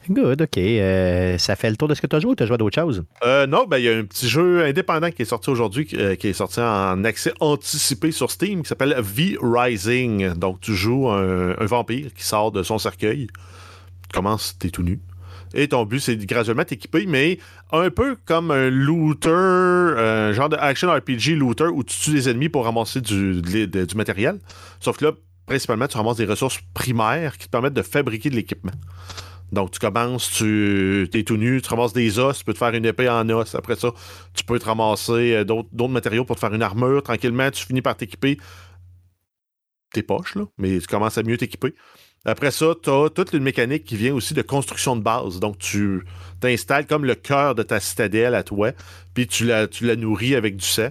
[0.08, 0.58] Good, OK.
[0.58, 2.54] Euh, ça fait le tour de ce que tu as joué ou tu as joué
[2.54, 3.04] à d'autres choses?
[3.24, 5.96] Euh, non, ben, il y a un petit jeu indépendant qui est sorti aujourd'hui, qui,
[5.96, 10.34] euh, est sorti en accès anticipé sur Steam, qui s'appelle V-Rising.
[10.34, 13.26] Donc, tu joues un, vampire qui sort de son cercueil.
[13.26, 15.00] Tu commences, t'es tout nu.
[15.54, 17.38] Et ton but, c'est graduellement t'équiper, mais
[17.72, 22.48] un peu comme un looter, genre de action RPG looter où tu tues des ennemis
[22.48, 24.38] pour ramasser du, du matériel.
[24.80, 25.12] Sauf que là,
[25.46, 28.72] principalement, tu ramasses des ressources primaires qui te permettent de fabriquer de l'équipement.
[29.52, 32.74] Donc, tu commences, tu es tout nu, tu ramasses des os, tu peux te faire
[32.74, 33.54] une épée en os.
[33.54, 33.92] Après ça,
[34.34, 37.02] tu peux te ramasser euh, d'autres matériaux pour te faire une armure.
[37.02, 38.38] Tranquillement, tu finis par t'équiper
[39.92, 41.74] tes poches, là, mais tu commences à mieux t'équiper.
[42.24, 45.38] Après ça, tu as toute une mécanique qui vient aussi de construction de base.
[45.38, 46.02] Donc, tu
[46.40, 48.72] t'installes comme le cœur de ta citadelle à toi,
[49.14, 50.88] puis tu la, tu la nourris avec du sang.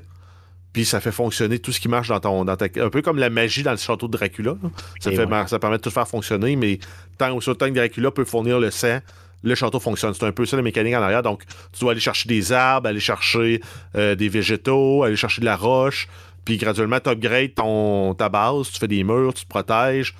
[0.75, 2.43] Puis ça fait fonctionner tout ce qui marche dans ton.
[2.43, 4.57] Dans ta, un peu comme la magie dans le château de Dracula.
[4.61, 4.69] là.
[4.99, 5.47] Ça, Et fait, ouais.
[5.47, 6.79] ça permet de tout faire fonctionner, mais
[7.17, 8.99] tant aussi autant que Dracula peut fournir le sang,
[9.41, 10.13] le château fonctionne.
[10.13, 11.23] C'est un peu ça la mécanique en arrière.
[11.23, 13.61] Donc, tu dois aller chercher des arbres, aller chercher
[13.95, 16.09] euh, des végétaux, aller chercher de la roche,
[16.43, 20.13] puis graduellement, tu upgrades ton, ta base, tu fais des murs, tu te protèges.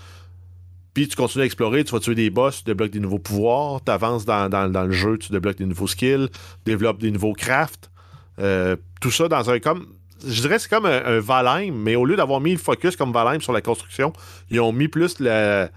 [0.94, 3.82] Puis tu continues à explorer, tu vas tuer des boss, tu débloques des nouveaux pouvoirs,
[3.86, 6.30] tu avances dans, dans- dans le jeu, tu débloques des nouveaux skills,
[6.66, 7.92] développes des nouveaux crafts.
[8.40, 9.88] Euh, tout ça dans un comme.
[10.28, 12.96] Je dirais que c'est comme un, un Valheim, mais au lieu d'avoir mis le focus
[12.96, 14.12] comme Valheim sur la construction,
[14.50, 15.70] ils ont mis plus la-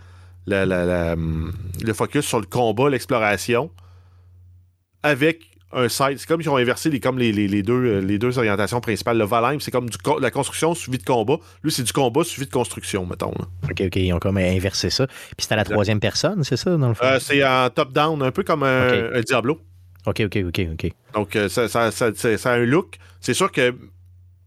[0.47, 1.53] la, hum,
[1.85, 3.71] le focus sur le combat, l'exploration,
[5.03, 6.17] avec un side.
[6.19, 8.81] C'est comme ils ont inversé les, comme les, les- les deux, euh, les deux orientations
[8.81, 9.19] principales.
[9.19, 11.37] Le Valheim, c'est comme du co- la construction suivie de combat.
[11.63, 13.33] Lui, c'est du combat suivi de construction, mettons.
[13.39, 13.45] là.
[13.71, 15.07] OK, OK, ils ont comme inversé ça.
[15.07, 17.05] Puis c'était à la troisième personne, c'est ça, dans le fond?
[17.05, 19.61] Euh, c'est en top-down, un peu comme un, Diablo.
[20.07, 20.93] OK, OK, OK, OK.
[21.13, 22.97] Donc, euh, ça, ça- ça- ça- ça a un look.
[23.21, 23.75] C'est sûr que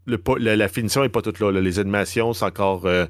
[0.06, 1.60] le, la, la finition n'est pas toute là, là.
[1.60, 2.86] Les animations, c'est encore.
[2.86, 3.06] euh,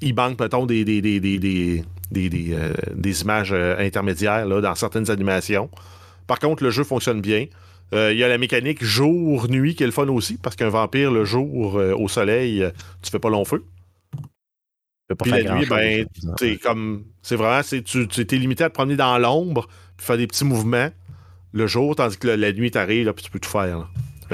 [0.00, 4.46] il manque, mettons, des, des, des, des, des, des- des, euh, des images euh, intermédiaires
[4.46, 5.70] là, dans certaines animations.
[6.26, 7.46] Par contre, le jeu fonctionne bien.
[7.94, 11.10] Euh, Il y a la mécanique jour-nuit qui est le fun aussi, parce qu'un vampire,
[11.10, 12.64] le jour, au soleil,
[13.02, 13.64] tu fais pas long feu.
[15.08, 15.68] Pas Puis la nuit, grand-chose.
[15.68, 16.06] ben,
[16.38, 17.04] C'est comme.
[17.22, 17.62] C'est vraiment.
[17.62, 20.88] c'est- Tu t'es limité à te promener dans l'ombre, puis faire des petits mouvements
[21.52, 23.78] le jour, tandis que la, la nuit t'arrive, là, puis tu peux tout faire.
[23.78, 23.88] là.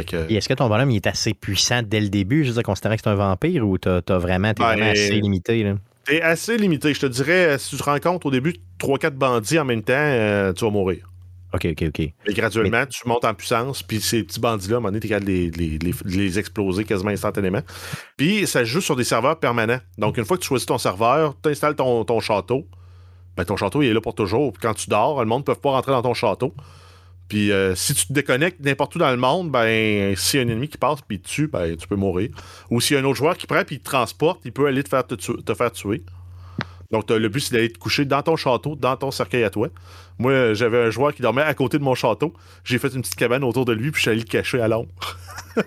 [0.05, 2.63] Que, est-ce que ton bonhomme il est assez puissant dès le début, je veux dire,
[2.63, 5.63] considérant que c'est un vampire, ou t'as t'as vraiment, t'es Ben, vraiment assez limité?
[5.63, 5.75] Là?
[6.05, 6.93] T'es assez limité.
[6.95, 10.53] Je te dirais, si tu te rencontres au début 3-4 bandits en même temps, euh,
[10.53, 11.07] tu vas mourir.
[11.53, 12.13] OK, OK, OK.
[12.29, 15.09] Mais graduellement, tu montes en puissance, puis ces petits bandits-là, à un moment donné, t'es
[15.09, 17.61] capable de les, les- les- de les exploser quasiment instantanément.
[18.17, 19.81] Puis ça joue sur des serveurs permanents.
[19.99, 22.67] Donc, une fois que tu choisis ton serveur, tu installes ton, ton château.
[23.37, 24.53] Ben, ton château, il est là pour toujours.
[24.53, 26.55] Puis quand tu dors, le monde ne peut pas rentrer dans ton château.
[27.31, 30.47] Puis euh, si tu te déconnectes n'importe où dans le monde, ben s'il y a
[30.47, 32.29] un ennemi qui passe puis te tue, ben tu peux mourir.
[32.71, 34.67] Ou s'il y a un autre joueur qui prend puis il te transporte, il peut
[34.67, 36.03] aller te faire, te, tu- te faire tuer.
[36.91, 39.69] Donc le but c'est d'aller te coucher dans ton château, dans ton cercueil à toi.
[40.19, 42.35] Moi, euh, j'avais un joueur qui dormait à côté de mon château.
[42.65, 44.67] J'ai fait une petite cabane autour de lui puis je suis allé le cacher à
[44.69, 44.91] l'ombre.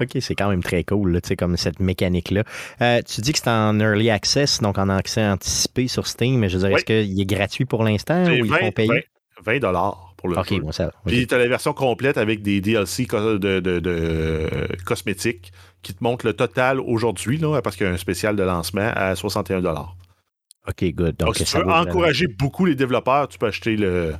[0.00, 2.42] OK, c'est quand même très cool, là, tu sais, comme cette mécanique-là.
[2.82, 6.48] Euh, tu dis que c'est en early access, donc en accès anticipé sur Steam, mais
[6.48, 6.76] je veux dire, Oui.
[6.76, 9.06] est-ce qu'il est gratuit pour l'instant ou il faut 20, payer?
[9.44, 10.14] 20 20 dollars.
[10.16, 10.60] pour le OK, jeu.
[10.60, 10.90] bon, ça.
[11.06, 16.02] Puis tu as la version complète avec des DLC de, de- de cosmétiques qui te
[16.02, 19.60] montrent le total aujourd'hui, parce qu'il y a un spécial de lancement à 61
[20.68, 21.16] OK, good.
[21.16, 24.14] Donc, Donc, si tu ça veux vraiment- encourager beaucoup les développeurs, tu peux acheter le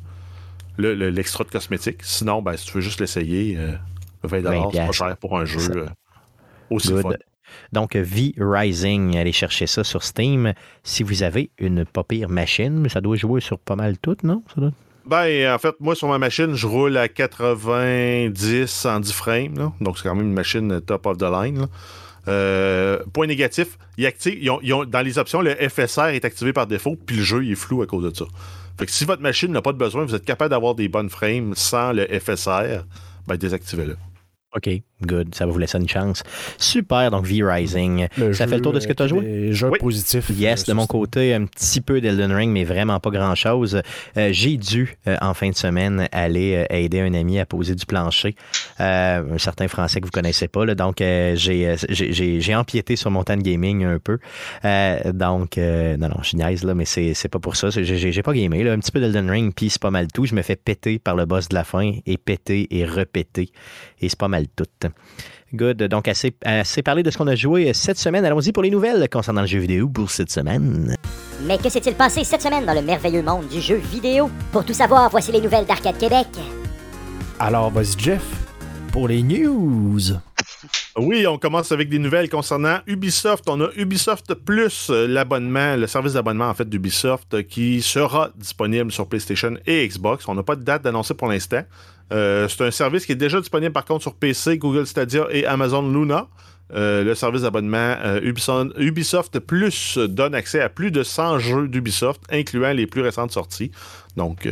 [0.79, 2.03] le- le- l'extra de cosmétiques.
[2.03, 3.73] Sinon, ben, si tu veux juste l'essayer, euh,
[4.23, 5.87] 20 c'est pas cher pour un jeu euh,
[6.69, 7.03] aussi Good.
[7.03, 7.11] fun.
[7.73, 10.53] Donc, V-Rising, allez chercher ça sur Steam.
[10.83, 14.43] Si vous avez une pas pire machine, ça doit jouer sur pas mal tout, non?
[14.55, 14.73] Ça doit-
[15.07, 19.73] Ben, en fait, moi, sur ma machine, je roule à 90 en 10 frames.
[19.81, 21.69] Donc, c'est quand même une machine top of the line.
[22.29, 27.49] Euh, point négatif, dans les options, le FSR est activé par défaut, puis le jeu
[27.49, 28.25] est flou à cause de ça.
[28.79, 31.09] Fait que si votre machine n'a pas de besoin, vous êtes capable d'avoir des bonnes
[31.09, 32.85] frames sans le FSR,
[33.29, 33.97] ben désactivez-le.
[34.57, 34.69] OK,
[35.03, 35.35] good.
[35.35, 36.23] Ça va vous laisser une chance.
[36.59, 38.09] Super, donc V-Rising.
[38.17, 39.53] Ça jeu fait le tour de ce que tu as joué?
[39.53, 39.79] Jeux Oui.
[39.79, 40.31] positifs.
[40.31, 43.81] Yes, euh, de sur mon côté, un petit peu d'Elden Ring, mais vraiment pas grand-chose.
[44.17, 47.75] Euh, J'ai dû, euh, en fin de semaine, aller euh, aider un ami à poser
[47.75, 48.35] du plancher.
[48.79, 50.65] Un certain français que vous connaissez pas.
[50.65, 50.75] là.
[50.75, 54.19] donc, j'ai empiété sur mon temps de gaming un peu.
[55.13, 57.69] Donc, non, non, je niaise, là, mais c'est pas pour ça.
[57.71, 58.63] J'ai pas gamé.
[58.65, 58.73] Là.
[58.73, 60.27] Un petit peu d'Elden Ring, puis c'est pas mal tout.
[60.27, 63.51] Je me fais péter par le boss de la fin, et péter et repéter.
[64.01, 64.65] Et c'est pas mal tout.
[65.55, 65.85] Good.
[65.85, 68.25] Donc, assez, assez parlé de ce qu'on a joué cette semaine.
[68.25, 70.95] Allons-y pour les nouvelles concernant le jeu vidéo pour cette semaine.
[71.47, 74.29] Mais que s'est-il passé cette semaine dans le merveilleux monde du jeu vidéo?
[74.51, 76.27] Pour tout savoir, voici les nouvelles d'Arcade Québec.
[77.39, 78.25] Alors, vas-y, Jeff,
[78.91, 80.01] pour les news.
[80.99, 83.45] Oui, on commence avec des nouvelles concernant Ubisoft.
[83.51, 88.31] On a Ubisoft Plus, euh, l'abonnement, le service d'abonnement en fait d'Ubisoft euh, qui sera
[88.35, 90.27] disponible sur PlayStation et Xbox.
[90.27, 91.61] On n'a pas de date d'annoncer pour l'instant.
[92.15, 95.45] Euh, c'est un service qui est déjà disponible par contre sur PC, Google Stadia et
[95.45, 96.29] Amazon Luna.
[96.71, 102.73] Le service d'abonnement Ubisoft, Ubisoft Plus donne accès à plus de 100 jeux d'Ubisoft, incluant
[102.73, 103.71] les plus récentes sorties.
[104.17, 104.49] Donc,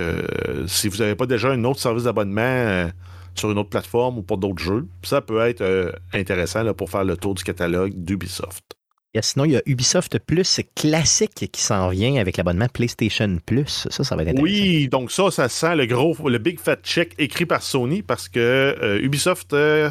[0.69, 2.89] si vous n'avez pas déjà un autre service d'abonnement
[3.35, 6.91] sur une autre plateforme ou pour d'autres jeux, ça peut être euh, intéressant là, pour
[6.91, 8.75] faire le tour du catalogue d'Ubisoft.
[9.17, 13.87] Et sinon, il y a Ubisoft Plus classique qui s'en vient avec l'abonnement PlayStation Plus.
[13.89, 14.43] Ça, ça va être intéressant.
[14.43, 18.29] Oui, donc ça, ça sent le gros, le big fat check écrit par Sony parce
[18.29, 19.89] que euh, Ubisoft euh,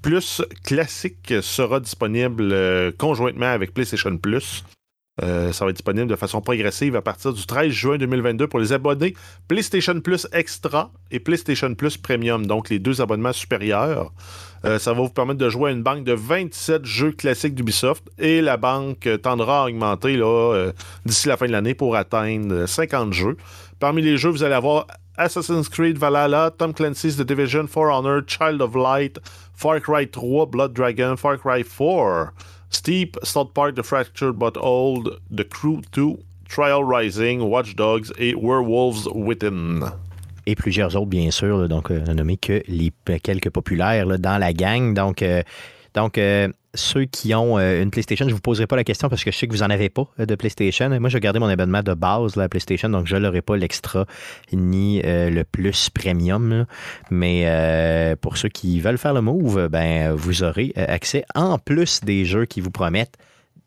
[0.00, 4.64] Plus classique sera disponible euh, conjointement avec PlayStation Plus.
[5.20, 8.60] Euh, ça va être disponible de façon progressive à partir du 13 juin 2022 pour
[8.60, 9.14] les abonnés
[9.46, 14.10] PlayStation Plus Extra et PlayStation Plus Premium, donc les deux abonnements supérieurs.
[14.64, 18.04] Euh, ça va vous permettre de jouer à une banque de 27 jeux classiques d'Ubisoft
[18.18, 20.72] et la banque tendra à augmenter euh,
[21.04, 23.36] d'ici la fin de l'année pour atteindre euh, 50 jeux.
[23.80, 24.86] Parmi les jeux, vous allez avoir
[25.18, 29.18] Assassin's Creed Valhalla, Tom Clancy's The Division, For Honor, Child of Light,
[29.52, 32.32] Far Cry 3, Blood Dragon, Far Cry 4,
[32.72, 38.34] Steep, South Park, The Fractured But Old, The Crew 2, Trial Rising, Watch Dogs et
[38.34, 39.84] Werewolves Within.
[40.46, 44.38] Et plusieurs autres, bien sûr, là, donc euh, nommés que les p- quelques populaires dans
[44.38, 44.92] la gang.
[44.94, 45.42] Donc, euh,
[45.94, 49.08] donc euh, ceux qui ont euh, une PlayStation, je ne vous poserai pas la question
[49.08, 50.88] parce que je sais que vous n'en avez pas euh, de PlayStation.
[51.00, 54.06] Moi, je gardé mon abonnement de base à PlayStation, donc je n'aurai pas l'extra
[54.52, 56.66] ni euh, le plus premium.
[57.10, 62.24] Mais pour ceux qui veulent faire le move, ben, vous aurez accès en plus des
[62.24, 63.16] jeux qui vous promettent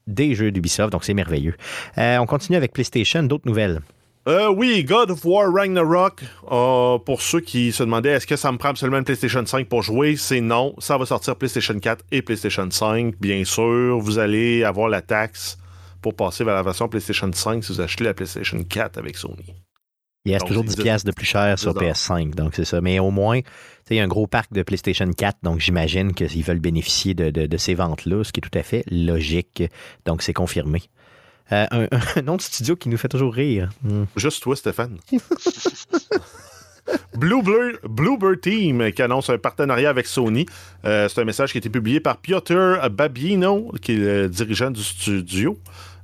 [0.07, 1.55] des jeux d'Ubisoft, donc c'est merveilleux.
[1.97, 3.81] On continue avec PlayStation, d'autres nouvelles?
[4.27, 6.21] Euh, oui, God of War Ragnarok.
[6.51, 9.67] euh, pour ceux qui se demandaient est-ce que ça me prend absolument une PlayStation 5
[9.67, 10.73] pour jouer, c'est non.
[10.79, 13.15] Ça va sortir PlayStation 4 et PlayStation 5.
[13.19, 15.57] Bien sûr, vous allez avoir la taxe
[16.01, 19.53] pour passer vers la version PlayStation 5 si vous achetez la PlayStation 4 avec Sony.
[20.27, 21.93] Il reste Donc, toujours c'est 10 dix- piastres de plus cher sur 10 dollars.
[21.95, 22.81] PS5, donc c'est ça.
[22.81, 23.47] Mais au moins, tu
[23.88, 27.13] sais, il y a un gros parc de PlayStation 4, donc j'imagine qu'ils veulent bénéficier
[27.13, 29.61] de, de- de ces ventes-là, ce qui est tout à fait logique.
[30.07, 30.81] Donc c'est confirmé.
[31.51, 33.69] Euh, un, un autre studio qui nous fait toujours rire.
[33.84, 34.05] Hmm.
[34.15, 34.97] Juste toi, Stéphane.
[37.15, 40.45] Bluebird Team qui annonce un partenariat avec Sony.
[40.86, 44.71] Euh, c'est un message qui a été publié par Piotr Babino, qui est le dirigeant
[44.71, 45.58] du studio.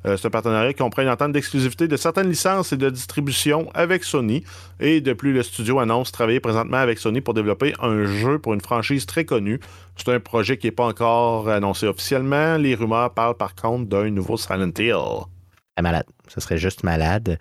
[0.06, 3.70] Euh, c'est un partenariat qui comprend une entente d'exclusivité de certaines licences et de distribution
[3.74, 4.44] avec Sony.
[4.80, 8.54] Et de plus, le studio annonce travailler présentement avec Sony pour développer un jeu pour
[8.54, 9.60] une franchise très connue.
[9.96, 12.58] C'est un projet qui n'est pas encore annoncé officiellement.
[12.58, 14.96] Les rumeurs parlent par contre d'un nouveau Silent Hill.
[15.76, 16.06] Ah, malade.
[16.28, 17.38] Ce serait juste malade.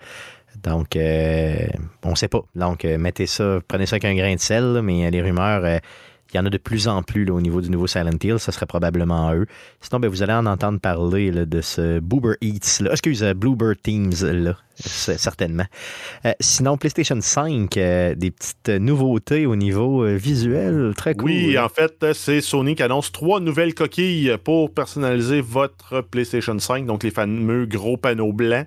[0.62, 1.66] Donc, euh,
[2.04, 2.42] on ne sait pas.
[2.54, 5.80] Donc, euh, mettez ça, prenez ça avec un grain de sel, mais les rumeurs,
[6.32, 8.38] il y en a de plus en plus au niveau du nouveau Silent Hill.
[8.38, 9.46] Ça serait probablement eux.
[9.80, 12.92] Sinon, ben, vous allez en entendre parler de ce Boober Eats, là.
[12.92, 15.66] excuse, euh, Bluebird Teams, là, certainement.
[16.24, 21.30] Euh, sinon, PlayStation 5, euh, des petites nouveautés au niveau visuel, très cool.
[21.30, 26.86] Oui, en fait, c'est Sony qui annonce trois nouvelles coquilles pour personnaliser votre PlayStation 5,
[26.86, 28.66] donc les fameux gros panneaux blancs.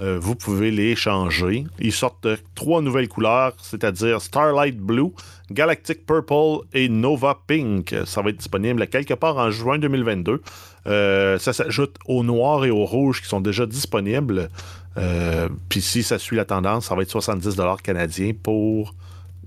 [0.00, 1.64] Euh, vous pouvez les changer.
[1.80, 5.10] Ils sortent trois nouvelles couleurs, c'est-à-dire Starlight Blue,
[5.50, 7.94] Galactic Purple et Nova Pink.
[8.04, 10.40] Ça va être disponible quelque part en juin 2022.
[10.86, 14.48] Euh, ça s'ajoute au noir et au rouge qui sont déjà disponibles.
[14.96, 18.94] Euh, Puis si ça suit la tendance, ça va être 70$ canadiens pour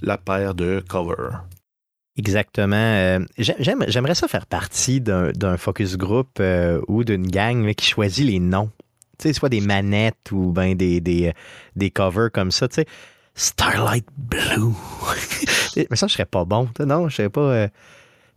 [0.01, 1.29] la paire de cover.
[2.17, 3.19] Exactement.
[3.37, 6.41] J'aime- J'aimerais ça faire partie d'un focus group
[6.87, 8.69] ou d'une gang qui choisit les noms.
[9.21, 11.33] Sais, soit des manettes ou ben des, des,
[11.75, 12.67] des covers comme ça.
[12.67, 12.85] Tu sais,
[13.35, 14.73] Starlight Blue.
[15.89, 16.69] Mais ça, je serais pas bon.
[16.79, 17.41] Non, je serais pas.
[17.41, 17.67] euh,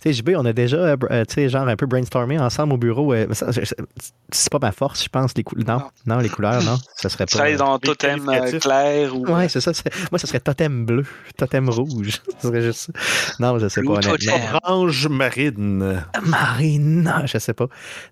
[0.05, 2.75] Tu sais, JB, on a déjà, euh, euh, tu sais, genre un peu brainstormé ensemble
[2.75, 3.15] au bureau.
[3.15, 5.33] euh, ça, c'est pas ma force, je pense.
[5.37, 5.83] Les non, Non.
[6.07, 6.77] non, les couleurs, non.
[6.95, 7.31] Ça serait pas.
[7.31, 8.61] travailles dans les Totem euh, qualificatifs.
[8.61, 9.73] clair ou Ouais, c'est ça.
[10.11, 11.05] Moi, ça serait totem bleu,
[11.39, 12.21] totem rouge.
[12.41, 13.33] Ce serait juste ça.
[13.41, 14.39] Non, je sais Blue pas honnêtement.
[14.39, 14.61] totem.
[14.63, 16.05] Orange marine.
[16.27, 17.69] Marine, je sais pas.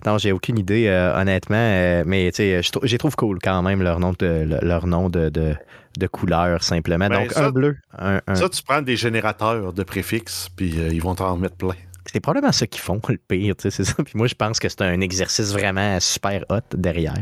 [0.06, 1.56] Non, j'ai aucune idée, euh, honnêtement.
[1.58, 4.86] euh, mais tu sais, je j'ai trouve cool quand même leur nom de, le- leur
[4.86, 5.54] nom de, de,
[5.98, 7.08] de couleur, simplement.
[7.08, 8.20] Ben, Donc, ça- un bleu, un.
[8.26, 11.74] un- Ça, tu prends des générateurs de préfixes, puis euh, ils vont t'en mettre plein.
[12.12, 14.02] C'est probablement ça qu'ils font, le pire, tu sais, c'est ça.
[14.02, 17.14] Puis moi, je pense que c'est un exercice vraiment super hot derrière.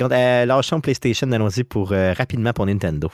[0.00, 3.10] Euh, lâchons PlayStation, allons-y pour, euh, rapidement pour Nintendo.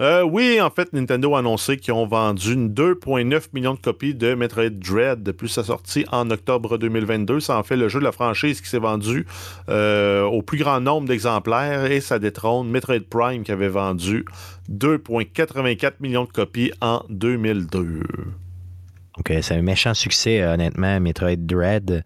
[0.00, 4.14] Euh, oui, en fait, Nintendo a annoncé qu'ils ont vendu une 2,9 millions de copies
[4.14, 7.38] de Metroid Dread depuis sa sortie en octobre 2022.
[7.38, 9.24] Ça en fait le jeu de la franchise qui s'est vendu
[9.68, 14.24] euh, au plus grand nombre d'exemplaires et ça détrône Metroid Prime qui avait vendu
[14.68, 18.00] 2,84 millions de copies en 2002.
[19.16, 22.04] Donc, euh, c'est un méchant succès, euh, honnêtement, Metroid Dread.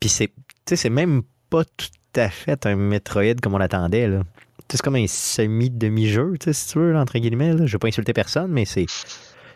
[0.00, 0.32] Puis c'est,
[0.64, 4.22] c'est même pas tout à fait un Metroid comme on l'attendait, là.
[4.68, 7.52] Tu C'est comme un semi-demi-jeu, tu sais, si tu veux, là, entre guillemets.
[7.54, 7.66] Là.
[7.66, 8.86] Je veux pas insulter personne, mais c'est,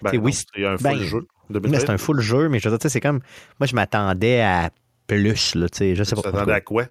[0.02, 1.80] Ben oui, c'est un full ben, jeu mais Metroid.
[1.80, 3.20] c'est un full jeu, mais je veux dire, tu c'est comme.
[3.58, 4.70] Moi, je m'attendais à
[5.08, 5.94] plus, là, tu sais.
[5.96, 6.30] Je sais Tu pas.
[6.30, 6.84] t'attendais à quoi?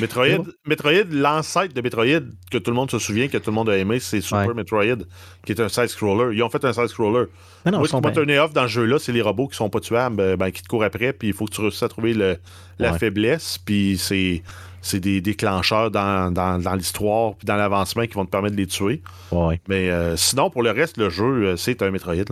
[0.00, 0.44] Metroid.
[0.66, 3.76] Metroid l'ancêtre de Metroid que tout le monde se souvient, que tout le monde a
[3.78, 4.54] aimé, c'est Super Ouais.
[4.54, 5.04] Metroid,
[5.44, 6.34] qui est un side-scroller.
[6.36, 7.26] Ils ont fait un side-scroller.
[7.66, 9.70] Non, Moi, ce qui m'a turné off dans ce jeu-là, c'est les robots qui sont
[9.70, 11.88] pas tuables, euh, ben, qui te courent après, puis il faut que tu réussisses à
[11.88, 12.38] trouver le-
[12.78, 12.98] la Ouais.
[12.98, 14.42] faiblesse, puis c'est,
[14.88, 18.60] c'est des déclencheurs dans, dans- dans l'histoire, puis dans l'avancement qui vont te permettre de
[18.60, 19.02] les tuer.
[19.30, 22.14] Ouais, Mais euh, sinon, pour le reste, le jeu, euh, c'est un Metroid.
[22.14, 22.24] là.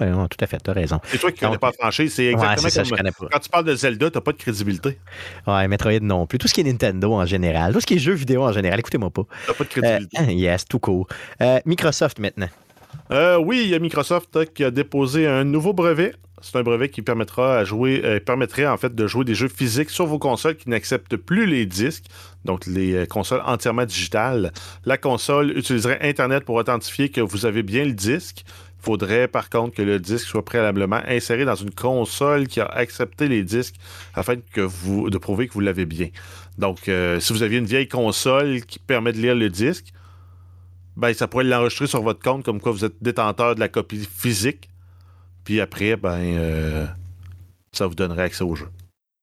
[0.00, 0.98] ouais, tout à fait, t'as raison.
[1.04, 3.26] C'est toi qui connais Donc- pas la franchise, c'est exactement ça, je comme connais pas.
[3.30, 4.98] quand tu parles de Zelda, t'as pas de crédibilité.
[5.46, 6.38] Ouais, Metroid non plus.
[6.38, 8.80] Tout ce qui est Nintendo en général, tout ce qui est jeux vidéo en général,
[8.80, 9.22] écoutez-moi pas.
[9.46, 10.34] T'as pas de Euh, crédibilité.
[10.34, 11.06] yes, tout court.
[11.40, 12.48] Euh, Microsoft maintenant.
[13.12, 16.12] Euh, oui, il y a Microsoft euh, qui a déposé un nouveau brevet.
[16.42, 20.06] C'est un brevet qui permettra euh, permettrait en fait de jouer des jeux physiques sur
[20.06, 22.04] vos consoles qui n'acceptent plus les disques,
[22.44, 24.52] donc les consoles entièrement digitales.
[24.84, 28.44] La console utiliserait Internet pour authentifier que vous avez bien le disque.
[28.80, 32.66] Il faudrait par contre que le disque soit préalablement inséré dans une console qui a
[32.66, 33.76] accepté les disques
[34.14, 36.08] afin que vous, de prouver que vous l'avez bien.
[36.58, 39.92] Donc, si vous aviez une vieille console qui permet de lire le disque,
[40.96, 44.06] ben, ça pourrait l'enregistrer sur votre compte comme quoi vous êtes détenteur de la copie
[44.10, 44.68] physique.
[45.44, 46.86] Puis après, ben, euh,
[47.72, 48.68] ça vous donnerait accès au jeu.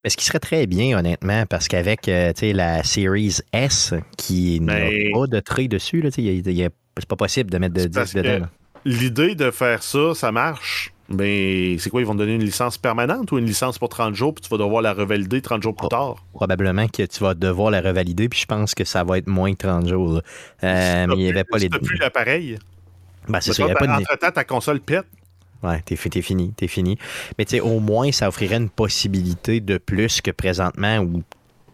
[0.06, 5.20] Ce qui serait très bien, honnêtement, parce qu'avec euh, la Series S qui Mais- n'a
[5.20, 8.48] pas de trait dessus, c'est pas possible de mettre de disque dedans.
[8.86, 10.93] L'idée de faire ça, ça marche.
[11.10, 14.16] Mais c'est quoi, ils vont te donner une licence permanente ou une licence pour 30
[14.16, 15.90] jours, puis tu vas devoir la revalider 30 jours plus Oh.
[15.90, 16.16] tard?
[16.34, 19.52] Probablement que tu vas devoir la revalider, puis je pense que ça va être moins
[19.54, 20.22] que 30 jours.
[20.64, 21.70] Euh, mais il n'y avait pas les.
[21.70, 22.58] T'as plus l'appareil.
[23.28, 23.92] Ben, c'est ça, il n'y pas de.
[24.02, 25.06] Entre-temps, ta console pète.
[25.62, 26.98] Ouais, t'es, t'es fini, t'es fini.
[27.38, 31.24] Mais tu sais, au moins, ça offrirait une possibilité de plus que présentement où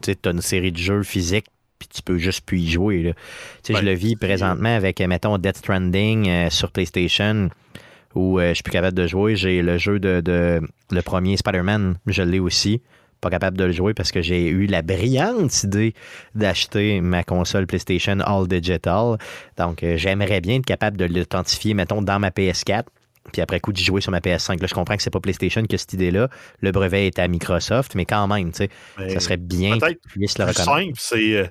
[0.01, 1.47] tu as une série de jeux physiques
[1.79, 3.01] puis tu peux juste plus y jouer.
[3.03, 3.13] là.
[3.13, 3.19] Tu
[3.63, 3.79] sais, Ouais.
[3.79, 7.49] Je le vis présentement avec, euh, mettons, Death Stranding euh, sur PlayStation
[8.15, 9.35] où euh, je suis plus capable de jouer.
[9.35, 12.81] J'ai le jeu de, de- le premier Spider-Man, je l'ai aussi.
[13.21, 15.93] Pas capable de le jouer parce que j'ai eu la brillante idée
[16.35, 19.17] d'acheter ma console PlayStation All Digital.
[19.57, 22.83] Donc, euh, j'aimerais bien être capable de l'authentifier, mettons, dans ma PS4
[23.33, 24.59] puis après coup d'y jouer sur ma PS5.
[24.59, 26.29] Là, je comprends que c'est pas PlayStation qui a cette idée-là.
[26.61, 28.69] Le brevet est à Microsoft, mais quand même, tu sais,
[29.09, 30.73] ça serait bien qu'ils puissent le reconnaître.
[30.73, 31.45] simple, c'est euh,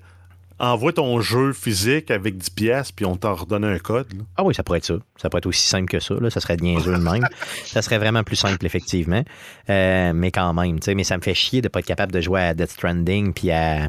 [0.59, 4.13] envoie ton jeu physique avec 10 pièces, puis on t'en redonne un code.
[4.13, 4.25] là.
[4.37, 4.97] Ah oui, ça pourrait être ça.
[5.17, 6.15] Ça pourrait être aussi simple que ça.
[6.15, 6.31] Là.
[6.31, 7.27] Ça serait niaiseux de même.
[7.65, 9.23] ça serait vraiment plus simple, effectivement.
[9.71, 12.13] Euh, mais quand même, tu sais, mais ça me fait chier de pas être capable
[12.13, 13.89] de jouer à Death Stranding puis à.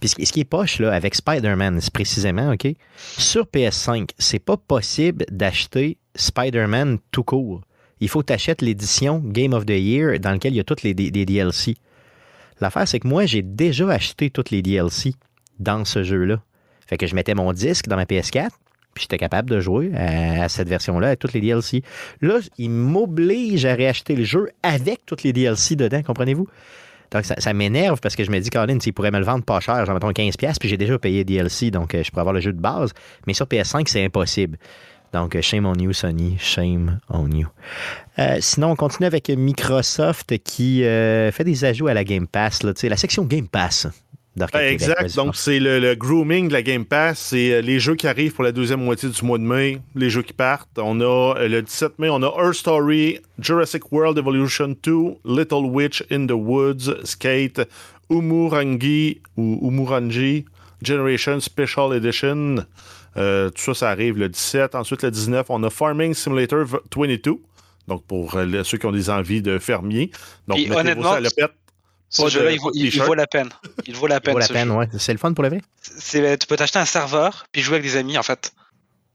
[0.00, 2.68] Puis ce qui- est poche là, avec Spider-Man, c'est précisément, OK?
[2.96, 7.60] Sur PS5, c'est pas possible d'acheter Spider-Man tout court.
[8.00, 10.64] Il faut que tu achètes l'édition Game of the Year dans laquelle il y a
[10.64, 11.74] toutes les, DLC.
[12.60, 15.14] L'affaire, c'est que moi, j'ai déjà acheté toutes les DLC
[15.58, 16.40] dans ce jeu-là.
[16.86, 18.50] Fait que je mettais mon disque dans ma PS4,
[18.94, 21.82] puis j'étais capable de jouer à, à cette version-là, avec toutes les DLC.
[22.20, 26.48] Là, il m'oblige à réacheter le jeu avec toutes les DLC dedans, comprenez-vous?
[27.10, 29.44] Donc, ça, ça m'énerve parce que je me dis, Colin, s'il pourrait me le vendre
[29.44, 32.34] pas cher, j'en mettons 15$, puis j'ai déjà payé DLC, donc euh, je pourrais avoir
[32.34, 32.92] le jeu de base.
[33.26, 34.58] Mais sur PS5, c'est impossible.
[35.12, 36.38] Donc, shame on you, Sony.
[36.38, 37.48] Shame on you.
[38.18, 42.62] Euh, sinon, on continue avec Microsoft qui euh, fait des ajouts à la Game Pass,
[42.62, 43.86] là, la section Game Pass.
[44.54, 45.16] Ouais, exact.
[45.16, 47.18] Donc, c'est le, le grooming de la Game Pass.
[47.18, 50.10] C'est euh, les jeux qui arrivent pour la deuxième moitié du mois de mai, les
[50.10, 50.78] jeux qui partent.
[50.78, 54.92] On a le 17 mai, on a Earth Story, Jurassic World Evolution 2,
[55.24, 57.62] Little Witch in the Woods, Skate,
[58.10, 60.44] Umurangi ou Umurangi,
[60.82, 62.64] Generation Special Edition.
[63.18, 64.74] Euh, tout ça, ça arrive le 17.
[64.74, 67.34] Ensuite, le 19, on a Farming Simulator v- 22.
[67.88, 70.10] Donc, pour euh, ceux qui ont des envies de fermiers.
[70.46, 71.52] Donc, Puis, honnêtement, ça à l'opette.
[72.10, 73.50] Ce jeu-là, il, vaut- il- il la peine.
[73.86, 74.32] Il vaut la peine.
[74.34, 74.74] vaut la ce peine, jeu.
[74.74, 74.88] ouais.
[74.98, 75.60] C'est le fun pour vrai?
[75.82, 78.52] C'est- tu peux t'acheter un serveur puis jouer avec des amis en fait.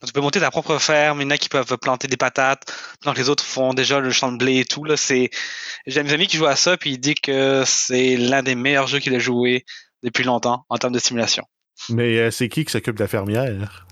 [0.02, 2.18] Donc, tu peux monter ta propre ferme, il y en a qui peuvent planter des
[2.18, 4.84] patates, pendant que les autres font déjà le champ de blé et tout.
[4.84, 5.30] Là, c'est...
[5.88, 8.88] J'ai des amis qui jouent à ça, puis il dit que c'est l'un des meilleurs
[8.88, 9.64] jeux qu'il a joué
[10.04, 11.46] depuis longtemps en termes de simulation.
[11.90, 13.88] Mais euh, c'est qui qui s'occupe de la fermière?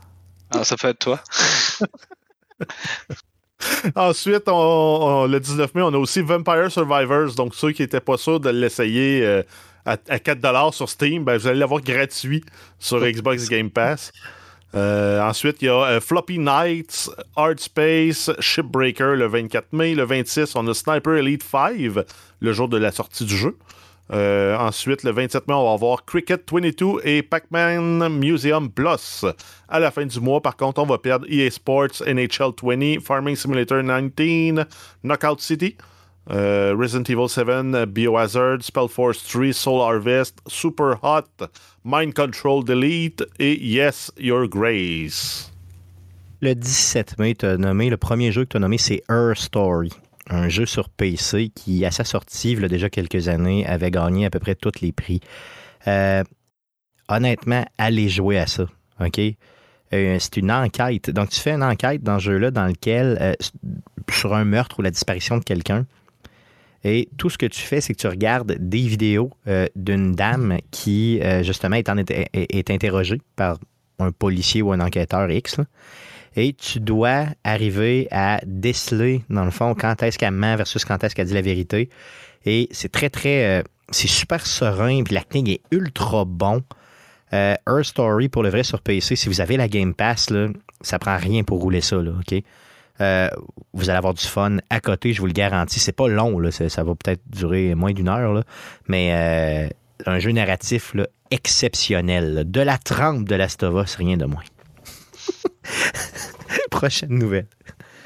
[0.52, 1.20] Alors, ça peut être toi.
[3.96, 7.34] Ensuite, on- on- le 19 mai, on a aussi Vampire Survivors.
[7.36, 9.44] Donc, ceux qui n'étaient pas sûrs de l'essayer euh,
[9.86, 12.44] à, à 4$ sur Steam, ben, vous allez l'avoir gratuit
[12.80, 14.12] sur Xbox Game Pass.
[14.74, 19.94] Euh, ensuite, il y a euh, Floppy Nights, Art Space, Shipbreaker le 24 mai.
[19.96, 21.76] Le 26, on a Sniper Elite 5,
[22.40, 23.58] le jour de la sortie du jeu.
[24.12, 29.26] Euh, ensuite, le 27 mai, on va avoir Cricket 22 et Pac-Man Museum Plus.
[29.70, 33.36] À la fin du mois, par contre, on va perdre EA Sports, NHL 20, Farming
[33.36, 34.68] Simulator 19,
[35.04, 35.78] Knockout City,
[36.30, 41.48] euh, Resident Evil 7, Biohazard, Spellforce 3, Soul Harvest, Super Hot,
[41.86, 45.52] Mind Control Delete et Yes, Your Grace.
[46.42, 49.92] Le 17 mai, le premier jeu que tu as nommé, c'est Her Story.
[50.32, 53.92] Un jeu sur PC qui, à sa sortie, il y a déjà quelques années, avait
[53.92, 55.20] gagné à peu près tous les prix.
[55.88, 56.24] Euh,
[57.10, 58.64] honnêtement, allez jouer à ça.
[59.02, 61.10] Euh, c'est une enquête.
[61.10, 63.34] Donc, tu fais une enquête dans ce jeu-là dans lequel, euh,
[64.10, 65.86] sur un meurtre ou la disparition de quelqu'un,
[66.86, 69.30] et tout ce que tu fais, c'est que tu regardes des vidéos
[69.76, 73.60] d'une dame qui, justement, est, interrogée par
[74.00, 75.58] un policier ou un enquêteur X.
[76.36, 81.04] et tu dois arriver à déceler, dans le fond, quand est-ce qu'elle ment versus quand
[81.04, 81.90] est-ce qu'elle dit la vérité.
[82.46, 83.60] Et c'est très, très.
[83.60, 86.64] euh, c'est super serein, puis l'acting est ultra bon.
[87.34, 90.48] Euh, Her Story, pour le vrai, sur PC, si vous avez la Game Pass, là,
[90.82, 92.36] ça prend rien pour rouler ça, OK?
[93.00, 93.30] Euh,
[93.74, 95.80] vous allez avoir du fun à côté, je vous le garantis.
[95.80, 98.44] C'est pas long, ça, va peut-être durer moins d'une heure,
[98.88, 99.70] mais euh,
[100.06, 100.96] un jeu narratif
[101.32, 102.44] exceptionnel.
[102.46, 104.44] De la trempe de l'Astova, c'est rien de moins.
[106.72, 107.48] Prochaine nouvelle.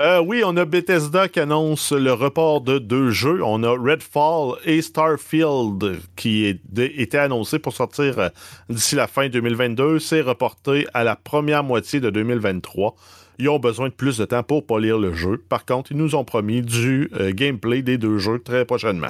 [0.01, 3.41] Euh, oui, on a Bethesda qui annonce le report de deux jeux.
[3.43, 6.59] On a Redfall et Starfield qui est-
[6.99, 8.29] étaient annoncés pour sortir euh,
[8.69, 9.99] d'ici la fin 2022.
[9.99, 12.93] C'est reporté à la première moitié de 2023.
[13.39, 15.41] Ils ont besoin de plus de temps pour polir le jeu.
[15.47, 19.09] Par contre, ils nous ont promis du euh, gameplay des deux jeux très prochainement.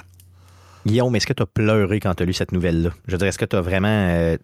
[0.85, 2.91] Guillaume, est-ce que tu as pleuré quand tu as lu cette nouvelle-là?
[3.07, 4.37] Je veux dire, est-ce que tu as vraiment euh,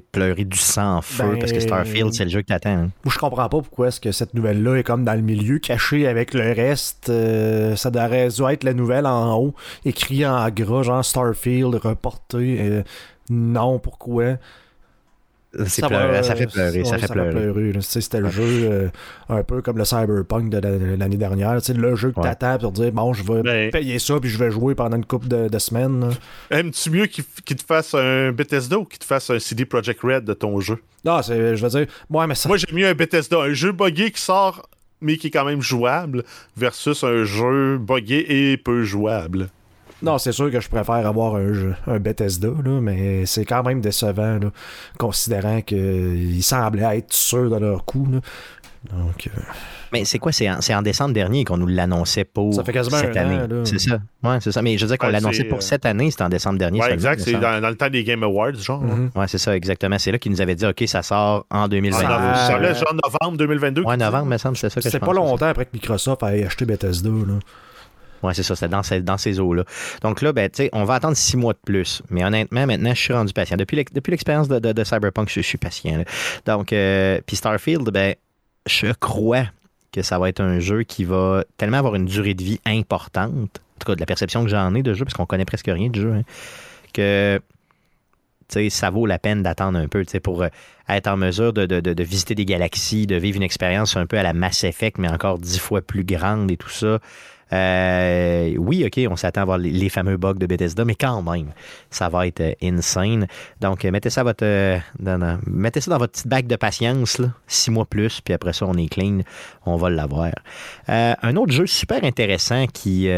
[0.00, 1.36] pleuré du sang en feu?
[1.40, 2.70] Parce que Starfield, c'est le jeu que t'attends.
[2.70, 2.90] hein.
[3.06, 6.34] Je comprends pas pourquoi est-ce que cette nouvelle-là est comme dans le milieu, cachée avec
[6.34, 7.08] le reste.
[7.08, 12.58] Euh, ça devrait être la nouvelle en haut, écrit en gras, genre Starfield, reporté.
[12.60, 12.82] Euh,
[13.30, 14.36] non, pourquoi?
[15.64, 17.72] Va, pleurant, ça fait euh, pleurer, ça ouais, fait pleurer.
[17.74, 18.88] Tu sais, C'était le jeu euh,
[19.28, 21.54] un peu comme le Cyberpunk de la- l'année dernière.
[21.74, 22.26] Le jeu que Ouais.
[22.34, 25.04] t'attends pour dire bon, je vais Ben- payer ça puis je vais jouer pendant une
[25.04, 26.10] couple de, de semaines.
[26.50, 30.24] Aimes-tu mieux qu'il te fasse un Bethesda ou qu'il te fasse un CD Projekt Red
[30.24, 30.78] de ton jeu?
[31.04, 32.48] Non, c'est, je veux dire, ouais, mais ça.
[32.48, 34.68] Moi, j'aime mieux un Bethesda, un jeu buggé qui sort,
[35.00, 36.24] mais qui est quand même jouable,
[36.56, 39.48] versus un jeu buggé et peu jouable.
[40.02, 43.64] Non, c'est sûr que je préfère avoir un, jeu- un Bethesda, là, mais c'est quand
[43.64, 44.50] même décevant, là,
[44.96, 48.06] considérant qu'ils semblaient être sûrs de leur coup.
[48.10, 48.20] là.
[48.96, 49.40] Donc, euh,
[49.92, 50.30] Mais c'est quoi?
[50.30, 53.24] C'est en, c'est en décembre dernier qu'on nous l'annonçait pour Ça fait quasiment cette un
[53.26, 53.48] an, année.
[53.54, 53.64] là.
[53.64, 53.98] C'est ça.
[54.22, 54.62] Ouais, c'est ça.
[54.62, 56.80] Mais je veux dire qu'on Ouais, l'annonçait pour euh, cette année, c'était en décembre dernier.
[56.80, 58.80] Ouais, exact, c'est dans, dans le temps des Game Awards, genre.
[58.80, 59.10] mhm.
[59.16, 59.98] Ouais, c'est ça, exactement.
[59.98, 62.04] C'est là qu'ils nous avaient dit, OK, ça sort en En 2022.
[62.06, 63.82] novembre, Ah, ça euh, genre novembre 2022.
[63.82, 66.22] Ouais, novembre, me semble, c'est ça que je c'était pas pense, longtemps après que Microsoft
[66.22, 67.10] ait acheté Bethesda.
[67.10, 67.34] Là.
[68.22, 69.64] Oui, c'est ça, c'est dans, ces- eaux-là.
[70.02, 72.02] Donc là, ben, on va attendre six mois de plus.
[72.10, 73.56] Mais honnêtement, maintenant, je suis rendu patient.
[73.56, 76.02] Depuis l'ex- depuis l'expérience de, Cyberpunk, je, suis patient.
[76.46, 78.14] Donc, euh, puis Starfield, ben,
[78.66, 79.44] je crois
[79.92, 83.32] que ça va être un jeu qui va tellement avoir une durée de vie importante,
[83.32, 85.66] en tout cas de la perception que j'en ai de jeu, parce qu'on connaît presque
[85.68, 86.22] rien du jeu, hein,
[86.92, 87.40] que
[88.70, 90.48] ça vaut la peine d'attendre un peu pour euh,
[90.88, 94.22] être en mesure de- de visiter des galaxies, de vivre une expérience un peu à
[94.22, 96.98] la Mass Effect, mais encore dix fois plus grande et tout ça.
[97.52, 101.52] Euh, oui, OK, on s'attend à voir les, fameux bugs de Bethesda, mais quand même,
[101.90, 103.26] ça va être euh, insane.
[103.60, 108.52] Donc, euh, mettez ça, dans, votre petite bague de patience, six mois plus, puis après
[108.52, 109.20] ça, on est clean,
[109.64, 110.32] on va l'avoir.
[110.88, 113.08] Un autre jeu super intéressant qui,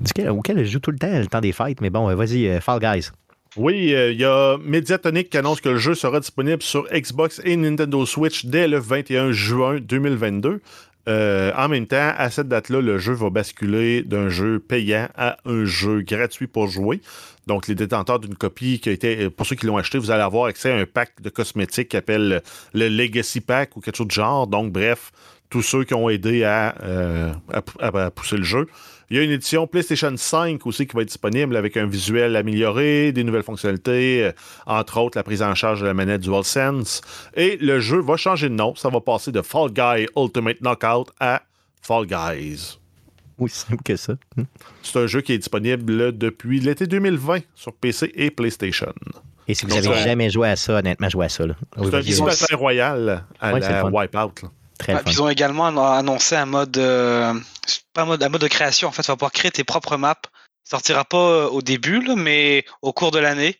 [0.00, 2.80] duquel- auquel je joue tout le temps, le temps des fêtes, mais bon, vas-y, Fall
[2.80, 3.10] Guys.
[3.56, 7.56] Oui, il y a Mediatonic qui annonce que le jeu sera disponible sur Xbox et
[7.56, 10.60] Nintendo Switch dès le 21 juin 2022.
[11.08, 15.36] Euh, en même temps, à cette date-là, le jeu va basculer d'un jeu payant à
[15.44, 17.00] un jeu gratuit pour jouer.
[17.46, 20.22] Donc, les détenteurs d'une copie qui a été, pour ceux qui l'ont acheté, vous allez
[20.22, 22.42] avoir accès à un pack de cosmétiques qui appelle
[22.74, 24.48] le Legacy Pack ou quelque chose de genre.
[24.48, 25.12] Donc, bref,
[25.48, 27.32] tous ceux qui ont aidé euh,
[27.78, 28.66] à pousser le jeu.
[29.10, 32.34] Il y a une édition PlayStation 5 aussi qui va être disponible avec un visuel
[32.34, 34.32] amélioré, des nouvelles fonctionnalités, euh,
[34.66, 37.02] entre autres la prise en charge de la manette DualSense.
[37.34, 38.74] Et le jeu va changer de nom.
[38.74, 41.42] Ça va passer de Fall Guy Ultimate Knockout à
[41.82, 42.78] Fall Guys.
[43.38, 44.14] Aussi simple que ça.
[44.82, 48.92] C'est un jeu qui est disponible depuis l'été 2020 sur PC et PlayStation.
[49.46, 51.46] Et si vous n'avez jamais joué à ça, honnêtement, jouez à ça.
[51.46, 51.54] là.
[51.76, 53.84] Oui, C'est un petit Royale à Ouais, c'est la.
[53.84, 54.42] Wipeout.
[54.42, 54.48] là.
[54.78, 55.10] Très Ouais, fun.
[55.10, 57.32] ils ont également annon- annoncé un mode, euh,
[57.94, 58.88] pas un mode, un mode de création.
[58.88, 60.14] En fait, tu vas pouvoir créer tes propres maps.
[60.66, 63.54] Il sortira pas euh, au début, là, mais au cours de l'année,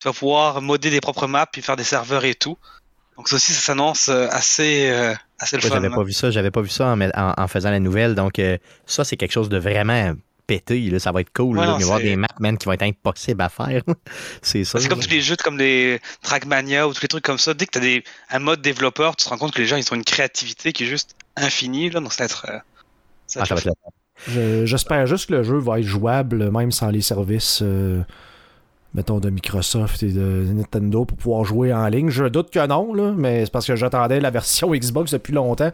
[0.00, 2.56] tu vas pouvoir modder des propres maps puis faire des serveurs et tout.
[3.16, 5.68] Donc ça aussi, ça s'annonce euh, assez, euh, assez le fun.
[5.74, 8.14] j'avais pas vu ça, j'avais pas vu ça en, met- en- en faisant la nouvelle.
[8.14, 8.56] Donc, euh,
[8.86, 10.14] ça, c'est quelque chose de vraiment
[10.56, 10.80] pété.
[10.90, 10.98] là.
[10.98, 11.58] Ça va être cool.
[11.58, 11.72] Ouais, là.
[11.72, 13.82] non, Il va y avoir des maps, man, qui vont être impossibles à faire.
[14.42, 14.78] c'est ça.
[14.80, 17.54] C'est comme tous les jeux comme les Trackmania ou tous les trucs comme ça.
[17.54, 19.76] Dès que tu as des, un mode développeur, tu te rends compte que les gens
[19.76, 21.90] ils ont une créativité qui est juste infinie.
[21.90, 22.46] Là, donc ça va être.
[22.48, 22.58] euh,
[23.26, 23.70] ça va Ah, être
[24.28, 28.02] Je- J'espère juste que le jeu va être jouable, même sans les services, euh,
[28.94, 32.10] mettons, de Microsoft et de Nintendo pour pouvoir jouer en ligne.
[32.10, 35.72] Je doute que non, là, mais c'est parce que j'attendais la version Xbox depuis longtemps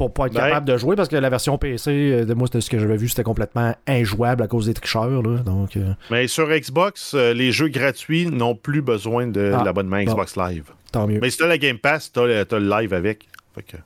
[0.00, 2.46] pour pas être Ben- capable de jouer parce que la version PC, euh, de moi,
[2.46, 5.22] c'était ce que j'avais vu, c'était complètement injouable à cause des tricheurs.
[5.22, 9.62] Là, donc, euh, Mais sur Xbox, euh, les jeux gratuits n'ont plus besoin de Ah,
[9.62, 10.04] l'abonnement bon.
[10.10, 10.64] Xbox Live.
[10.90, 11.18] tant mieux.
[11.20, 13.28] Mais si t'as la Game Pass, t'as le, t'as le live avec.
[13.54, 13.76] Fait que-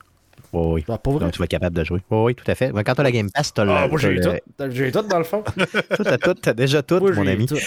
[0.53, 0.85] Oui, oui.
[0.87, 1.25] Ah, pour vrai?
[1.25, 1.99] Donc, tu vas être capable de jouer.
[2.09, 2.71] Oui, oui, tout à fait.
[2.71, 3.71] Quand tu as la Game Pass, tu as le.
[3.71, 4.39] Ah, moi, j'ai t'as le-
[4.69, 4.71] tout.
[4.73, 5.43] J'ai tout dans le fond.
[5.97, 7.45] tout, t'as tout, t'as déjà tout, Moi, mon ami.
[7.45, 7.57] tout.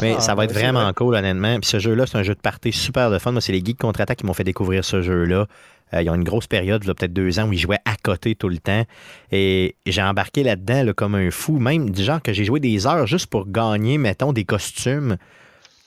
[0.00, 0.94] Mais Ah, ça va être vraiment vrai.
[0.94, 1.58] cool, honnêtement.
[1.60, 3.32] Puis ce jeu-là, c'est un jeu de party super de fun.
[3.32, 5.46] Moi, c'est les Geeks Contre-Attaque qui m'ont fait découvrir ce jeu-là.
[5.94, 8.34] Euh, ils ont une grosse période, a peut-être deux ans, où ils jouaient à côté
[8.34, 8.84] tout le temps.
[9.32, 11.58] Et j'ai embarqué là-dedans là, comme un fou.
[11.58, 15.16] Même du genre que j'ai joué des heures juste pour gagner, mettons, des costumes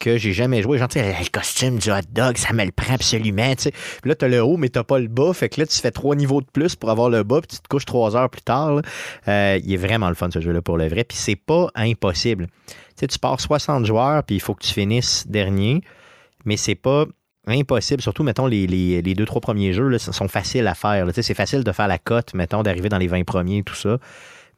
[0.01, 0.77] que j'ai jamais joué.
[0.77, 3.55] Genre, tu sais, le costume du hot dog, ça me le prend absolument.
[3.55, 3.69] tu.
[3.71, 5.31] Puis là, t'as le haut, mais t'as pas le bas.
[5.33, 7.61] Fait que là, tu fais trois niveaux de plus pour avoir le bas, puis tu
[7.61, 8.73] te couches trois heures plus tard.
[8.75, 8.81] là.
[9.27, 11.03] Euh, il est vraiment le fun, ce jeu-là, pour le vrai.
[11.03, 12.47] Puis c'est pas impossible.
[12.67, 15.81] Tu sais, tu pars 60 joueurs, puis il faut que tu finisses dernier,
[16.45, 17.05] mais c'est pas
[17.47, 18.01] impossible.
[18.01, 21.11] Surtout, mettons, les, les, les deux, trois premiers jeux là, sont faciles à faire.
[21.13, 23.97] Tu C'est facile de faire la cote, mettons, d'arriver dans les 20 premiers, tout ça.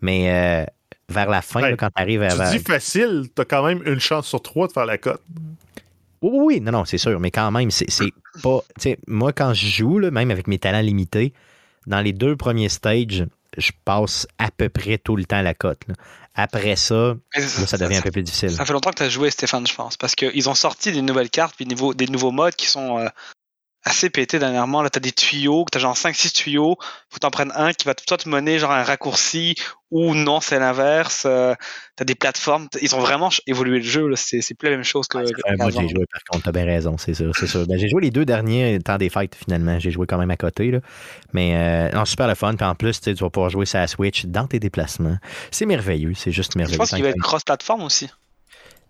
[0.01, 0.65] Mais euh,
[1.09, 1.71] vers la fin, Ouais.
[1.71, 2.51] là, quand tu arrives à.
[2.51, 5.21] Tu dis facile, t'as quand même une chance sur trois de faire la cote.
[6.21, 7.87] Oui, oui, non, non, c'est sûr, mais quand même, c'est
[8.41, 8.59] pas.
[8.79, 11.33] Tu moi, quand je joue, là, même avec mes talents limités,
[11.87, 13.25] dans les deux premiers stages,
[13.57, 15.81] je passe à peu près tout le temps la cote.
[16.35, 18.51] Après ça, Mais là, ça devient un peu plus difficile.
[18.51, 21.01] Ça fait longtemps que tu as joué, Stéphane, je pense, parce qu'ils ont sorti des
[21.01, 23.07] nouvelles cartes puis des nouveaux, des nouveaux modes qui sont euh,
[23.83, 24.81] assez pétés dernièrement.
[24.81, 26.77] Là, tu as des tuyaux, tu as genre 5-6 tuyaux,
[27.09, 29.55] faut que tu en prennes un qui va soit te mener genre un raccourci
[29.91, 31.23] ou non, c'est l'inverse.
[31.25, 31.53] Euh,
[31.97, 34.83] tu as des plateformes, ils ont vraiment évolué le jeu, c'est c'est plus la même
[34.83, 35.17] chose que.
[35.19, 37.67] Ouais, vrai, moi, j'ai joué, par contre, t'as bien raison, c'est sûr, c'est sûr.
[37.67, 39.79] Ben, j'ai joué les deux derniers temps des fêtes, finalement.
[39.79, 40.79] J'ai joué quand même à côté, là.
[41.33, 42.55] Mais, euh, non, super le fun.
[42.55, 45.17] Puis en plus, tu vas pouvoir jouer ça à Switch dans tes déplacements.
[45.51, 46.77] C'est merveilleux, c'est juste Je merveilleux.
[46.77, 48.09] pense qu'il va être cross-platform aussi.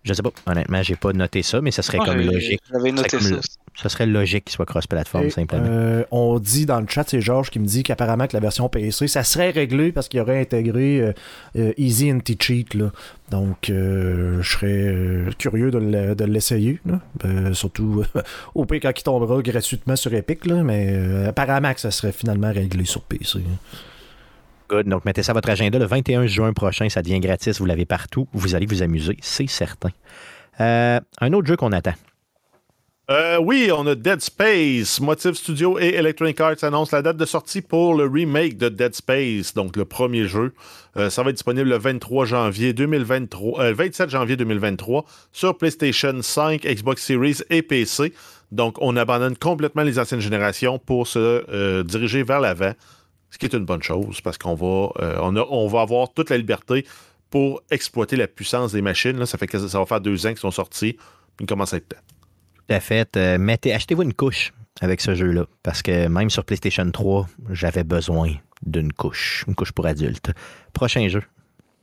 [0.04, 2.60] Je sais pas, honnêtement, j'ai pas noté ça, mais ça serait comme logique.
[2.70, 3.40] J'avais noté comme ça.
[3.76, 5.64] Ça serait logique qu'il soit cross-platform, simplement.
[5.66, 8.68] euh, on dit dans le chat, c'est Georges qui me dit qu'apparemment que la version
[8.68, 11.12] PC, ça serait réglé parce qu'il aurait intégré euh,
[11.56, 12.74] euh, Easy Anti-Cheat.
[12.74, 12.92] là.
[13.30, 16.78] Donc, euh, je serais euh, curieux de le- de l'essayer.
[16.86, 17.00] là.
[17.24, 18.04] Euh, surtout
[18.54, 20.46] au pire quand il tombera gratuitement sur Epic.
[20.46, 23.40] Là, mais euh, apparemment que ça serait finalement réglé sur PC.
[24.68, 24.88] Good.
[24.88, 25.78] Donc, mettez ça à votre agenda.
[25.78, 27.58] Le 21 juin prochain, ça devient gratis.
[27.58, 28.28] Vous l'avez partout.
[28.32, 29.90] Vous allez vous amuser, c'est certain.
[30.60, 31.94] Euh, un autre jeu qu'on attend.
[33.10, 34.98] Euh, oui, on a Dead Space.
[34.98, 38.94] Motive Studio et Electronic Arts annoncent la date de sortie pour le remake de Dead
[38.94, 40.54] Space, donc le premier jeu.
[40.96, 46.14] Euh, ça va être disponible le 23 janvier 2023, euh, 27 janvier 2023 sur PlayStation
[46.22, 48.14] 5, Xbox Series et PC.
[48.52, 52.72] Donc, on abandonne complètement les anciennes générations pour se diriger vers l'avant,
[53.34, 56.12] ce qui est une bonne chose parce qu'on va, euh, on, a- on va avoir
[56.12, 56.86] toute la liberté
[57.30, 59.26] pour exploiter la puissance des machines.
[59.26, 60.92] Ça fait ça va faire deux ans qu'ils sont sortis.
[61.36, 61.96] Puis il commence à être temps.
[62.68, 63.16] Tout à fait.
[63.16, 64.52] Euh, mettez, achetez-vous une couche.
[64.80, 65.46] avec ce jeu-là.
[65.64, 68.32] Parce que même sur PlayStation 3, j'avais besoin
[68.64, 70.30] d'une couche, une couche pour adultes.
[70.72, 71.22] Prochain jeu.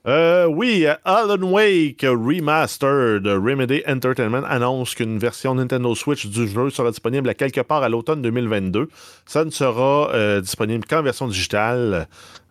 [0.08, 6.90] Euh, oui, Alan Wake Remastered Remedy Entertainment annonce qu'une version Nintendo Switch du jeu sera
[6.90, 8.90] disponible à quelque part à l'automne 2022.
[9.28, 12.08] Ça ne sera euh, disponible qu'en version digitale,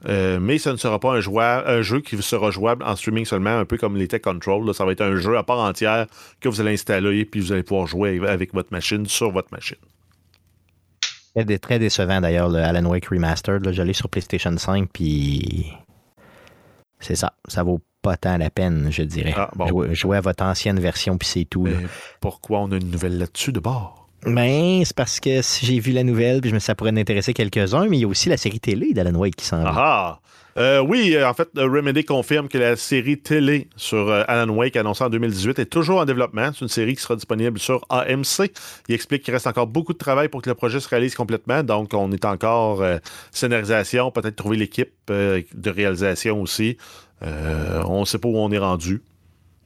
[0.08, 3.64] euh, mais ça ne sera pas un, jeu qui sera jouable en streaming seulement, un
[3.64, 4.72] peu comme les Tech Control.
[4.72, 6.06] Ça va être un jeu à part entière
[6.40, 9.76] que vous allez installer puis vous allez pouvoir jouer avec votre machine sur votre machine.
[11.34, 13.72] Très, très décevant d'ailleurs, le Alan Wake Remastered.
[13.72, 15.72] Je l'ai sur PlayStation 5 puis
[17.00, 17.34] c'est ça.
[17.48, 19.34] Ça vaut pas tant la peine, je dirais.
[19.36, 19.50] Ah,
[19.92, 21.66] jouer, à votre ancienne version, puis c'est tout.
[22.20, 24.08] pourquoi on a une nouvelle là-dessus de bord?
[24.26, 27.88] Ben, c'est parce que j'ai vu la nouvelle, puis je me ça pourrait m'intéresser quelques-uns,
[27.88, 29.72] mais il y a aussi la série télé d'Alan Wake qui s'en va.
[29.74, 30.20] Ah!
[30.56, 34.76] Euh, oui, euh, en fait, Remedy confirme que la série télé sur euh, Alan Wake
[34.76, 36.50] annoncée en 2018 est toujours en développement.
[36.52, 38.50] C'est une série qui sera disponible sur AMC.
[38.88, 41.62] Il explique qu'il reste encore beaucoup de travail pour que le projet se réalise complètement.
[41.62, 42.82] Donc, on est encore
[43.30, 46.76] scénarisation, peut-être trouver l'équipe de réalisation aussi.
[47.22, 49.02] on ne sait pas où on est rendu.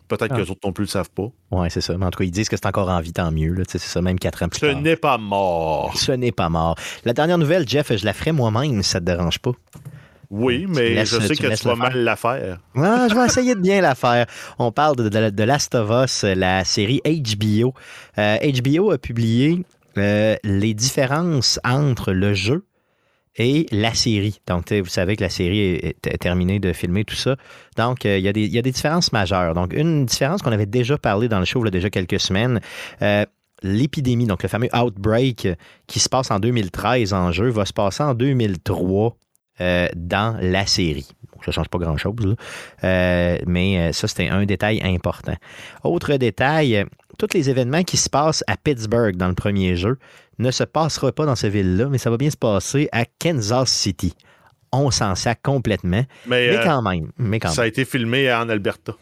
[0.07, 0.41] Peut-être que ah.
[0.41, 1.29] les autres non plus ne le savent pas.
[1.51, 1.97] Oui, c'est ça.
[1.97, 3.57] Mais en tout cas, ils disent que c'est encore en vie, tant mieux.
[3.67, 5.97] C'est ça, même quatre ans plus Ce n'est pas mort.
[5.97, 6.77] Ce n'est pas mort.
[7.05, 9.53] La dernière nouvelle, Jeff, je la ferai moi-même si ça ne te dérange pas.
[10.37, 12.59] Oui, mais je sais que tu vas mal la faire.
[12.75, 14.27] Ah, je vais essayer de bien la faire.
[14.59, 17.73] On parle de, de, Last of Us, la série HBO.
[18.17, 19.65] HBO euh, a publié
[19.97, 22.67] euh, les différences entre le jeu
[23.37, 24.41] et la série.
[24.49, 27.37] Donc, vous savez que la série est, terminée de filmer tout ça.
[27.77, 29.55] Donc, euh, il, y a des, y, a des différences majeures.
[29.55, 32.19] Donc, une différence qu'on avait déjà parlé dans le show il y a déjà quelques
[32.19, 32.59] semaines,
[33.63, 35.49] l'épidémie, donc le fameux Outbreak
[35.87, 39.17] qui se passe en 2013 en jeu, va se passer en 2003
[39.61, 41.07] euh, dans la série.
[41.45, 42.37] Ça ne change pas grand-chose,
[42.85, 45.35] euh, mais euh, ça, c'était un détail important.
[45.83, 46.87] Autre détail,
[47.19, 49.99] tous les événements qui se passent à Pittsburgh dans le premier jeu
[50.39, 53.71] ne se passeront pas dans cette ville-là, mais ça va bien se passer à Kansas
[53.71, 54.15] City.
[54.73, 57.13] On s'en sac complètement, mais, quand même.
[57.19, 58.95] Mais ça a été filmé en Alberta.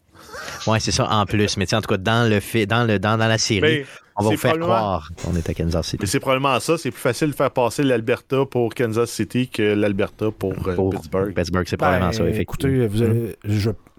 [0.67, 1.57] Oui, c'est ça en plus.
[1.57, 3.85] Mais en tout cas, dans, le dans, le, dans, dans la série,
[4.17, 5.99] on va vous faire croire qu'on est à Kansas City.
[6.01, 6.77] Mais c'est probablement ça.
[6.79, 11.35] C'est plus facile de faire passer l'Alberta pour Kansas City que l'Alberta pour, euh, Pittsburgh.
[11.35, 12.25] Pittsburgh, c'est probablement ça.
[12.25, 13.37] Ben, écoutez, vous avez,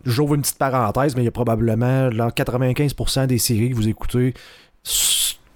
[0.05, 4.33] j'ouvre une petite parenthèse, mais il y a probablement 95% des séries que vous écoutez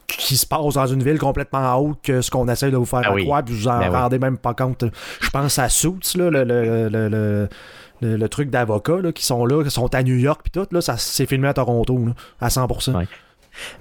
[0.07, 3.01] qui se passent dans une ville complètement haute que ce qu'on essaie de vous faire
[3.05, 4.85] ah croire, puis vous en ben rendez même pas compte.
[5.21, 9.69] Je pense à Suits, là, le, le, le, le, truc d'avocats qui sont là, qui
[9.69, 11.99] sont à New York, puis tout, là, ça s'est filmé à Toronto,
[12.41, 13.05] à 100%.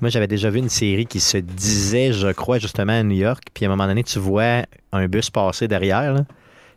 [0.01, 3.45] Moi, j'avais déjà vu une série qui se disait, je crois, justement à New York.
[3.55, 6.25] Puis à un moment donné, tu vois un bus passer derrière.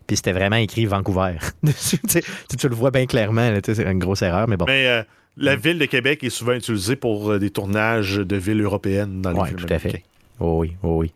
[0.08, 1.38] puis c'était vraiment écrit Vancouver.
[1.64, 3.54] tu, le vois bien clairement.
[3.64, 4.66] C'est une grosse erreur, mais bon.
[4.68, 5.04] Mais euh,
[5.38, 9.32] la ville de Québec est souvent utilisée pour euh, des tournages de villes européennes dans
[9.32, 10.04] les Oui, tout à fait.
[10.40, 11.14] Oh oui, oh oui.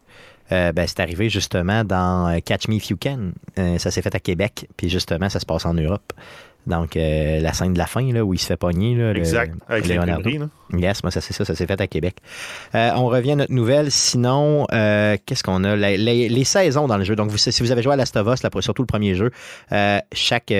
[0.51, 3.31] Euh, ben, c'est arrivé justement dans Catch Me If You Can.
[3.77, 6.13] ça s'est fait à Québec, puis justement, ça se passe en Europe.
[6.65, 8.95] Donc, euh, la scène de la fin, là, où il se fait pogner.
[8.95, 10.29] Là, exact, avec Leonardo.
[10.73, 12.17] Yes, moi, ça, c'est ça, ça s'est fait à Québec.
[12.73, 13.91] Euh, on revient à notre nouvelle.
[13.91, 15.75] Sinon, euh, qu'est-ce qu'on a?
[15.75, 17.15] Les, saisons dans le jeu.
[17.15, 19.31] Donc, vous, si vous avez joué à Last of Us, là, surtout le premier jeu,
[20.13, 20.53] chaque,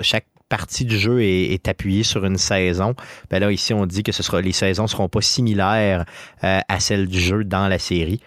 [0.00, 2.94] chaque partie du jeu est, appuyée sur une saison.
[3.30, 6.04] Ben là, ici, on dit que ce sera, les saisons ne seront pas similaires
[6.44, 8.20] euh, à celles du jeu dans la série.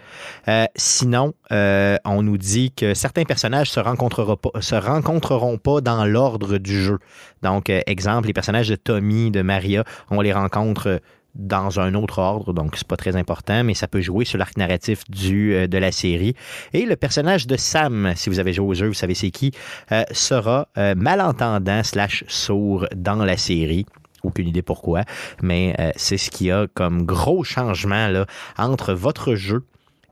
[0.47, 5.81] Euh, sinon, euh, on nous dit que certains personnages se rencontreront pas, se rencontreront pas
[5.81, 6.99] dans l'ordre du jeu.
[7.43, 11.01] Donc, exemple, les personnages de Tommy, de Maria, on les rencontre
[11.35, 14.57] dans un autre ordre, donc c'est pas très important, mais ça peut jouer sur l'arc
[14.57, 16.35] narratif du, euh, de la série.
[16.73, 19.51] Et le personnage de Sam, si vous avez joué au jeu, vous savez c'est qui,
[19.91, 23.85] euh, sera euh, malentendant slash sourd dans la série
[24.23, 25.01] aucune idée pourquoi,
[25.41, 28.23] mais c'est ce qu'il y a comme gros changement
[28.57, 29.65] entre votre jeu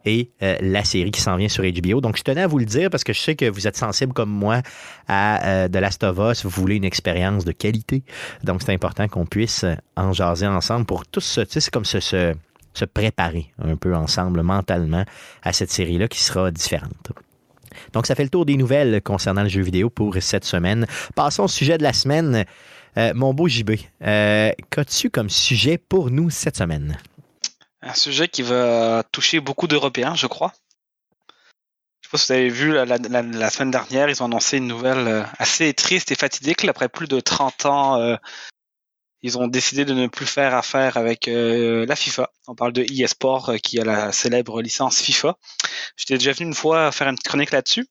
[0.06, 2.02] et euh, la série qui s'en vient sur HBO.
[2.02, 4.14] Donc, je tenais à vous le dire parce que je sais que vous êtes sensible
[4.14, 4.62] comme moi
[5.08, 6.44] à euh, The Last of Us.
[6.44, 8.04] Vous voulez une expérience de qualité.
[8.44, 11.86] Donc, c'est important qu'on puisse en jaser ensemble pour tous ce, tu sais, c'est comme
[11.86, 12.34] se, se,
[12.74, 15.06] se préparer un peu ensemble mentalement
[15.44, 17.12] à cette série-là qui sera différente.
[17.94, 20.86] Donc, ça fait le tour des nouvelles concernant le jeu vidéo pour cette semaine.
[21.16, 22.46] Passons au sujet de la semaine.
[22.98, 23.72] Euh, mon beau JB,
[24.02, 26.98] qu'as-tu comme sujet pour nous cette semaine?
[27.84, 30.54] Un sujet qui va toucher beaucoup d'Européens, je crois.
[32.02, 35.24] Je pas si vous avez vu la, semaine dernière, ils ont annoncé une nouvelle euh,
[35.40, 36.64] assez triste et fatidique.
[36.66, 38.18] Après plus de 30 ans, euh,
[39.24, 42.30] ils ont décidé de ne plus faire affaire avec euh, la FIFA.
[42.48, 45.38] On parle de eSport qui a la célèbre licence FIFA.
[45.98, 47.88] J'étais déjà venu une fois faire une petite chronique là-dessus.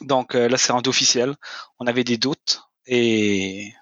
[0.00, 1.34] Donc là, c'est rendu officiel.
[1.78, 3.72] On avait des doutes et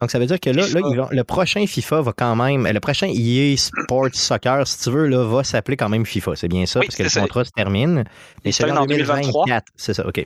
[0.00, 2.66] Donc, ça veut dire que là, vont- le prochain FIFA va quand même.
[2.66, 6.36] Le prochain EA Sports Soccer, si tu veux, là, va s'appeler quand même FIFA.
[6.36, 7.20] C'est bien ça, Oui, parce que le c'est ça.
[7.20, 8.04] contrat se termine.
[8.42, 9.44] Celui termine en en 2023.
[9.46, 9.66] 2024.
[9.76, 10.24] C'est ça, OK.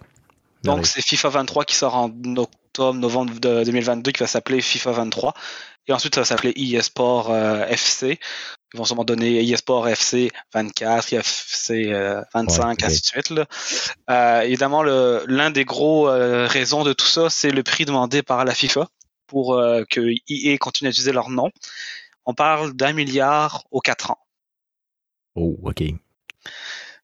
[0.63, 4.93] Donc c'est FIFA 23 qui sort en octobre, novembre de 2022 qui va s'appeler FIFA
[4.93, 5.35] 23.
[5.89, 8.19] Et ensuite ça va s'appeler eSport euh, FC.
[8.73, 13.29] Ils vont sûrement donner eSport FC 24, FC euh, 25, Ouais, ainsi de suite.
[13.31, 13.45] là.
[14.11, 18.47] Euh, évidemment, l'un des gros euh, raisons de tout ça, c'est le prix demandé par
[18.47, 18.89] la FIFA
[19.27, 21.51] pour euh, que EA continue à utiliser leur nom.
[22.27, 24.19] On parle d'un milliard aux 4 ans.
[25.35, 25.83] Oh, OK.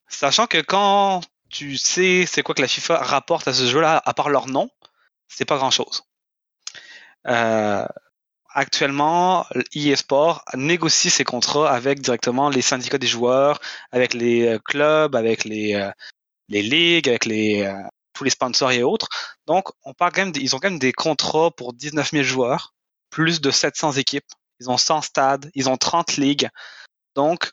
[0.08, 4.14] Sachant que quand tu sais c'est quoi que la FIFA rapporte à ce jeu-là, à
[4.14, 4.70] part leur nom,
[5.28, 6.04] c'est pas grand-chose.
[7.26, 7.86] Euh,
[8.48, 13.60] actuellement, eSport négocie ses contrats avec directement les syndicats des joueurs,
[13.92, 15.90] avec les euh, clubs, avec les,
[16.48, 17.70] les ligues, avec les,
[18.20, 19.08] tous les sponsors et autres.
[19.46, 22.74] Donc, on parle quand même, ils ont quand même des contrats pour 19 000 joueurs,
[23.08, 24.26] plus de 700 équipes.
[24.60, 26.50] Ils ont 100 stades, ils ont 30 ligues.
[27.16, 27.50] Donc,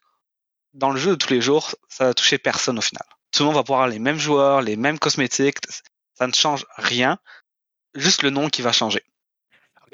[0.73, 3.05] dans le jeu de tous les jours, ça va toucher personne au final.
[3.31, 5.59] Tout le monde va pouvoir avoir les mêmes joueurs, les mêmes cosmétiques.
[6.15, 7.17] Ça ne change rien.
[7.95, 9.03] Juste le nom qui va changer.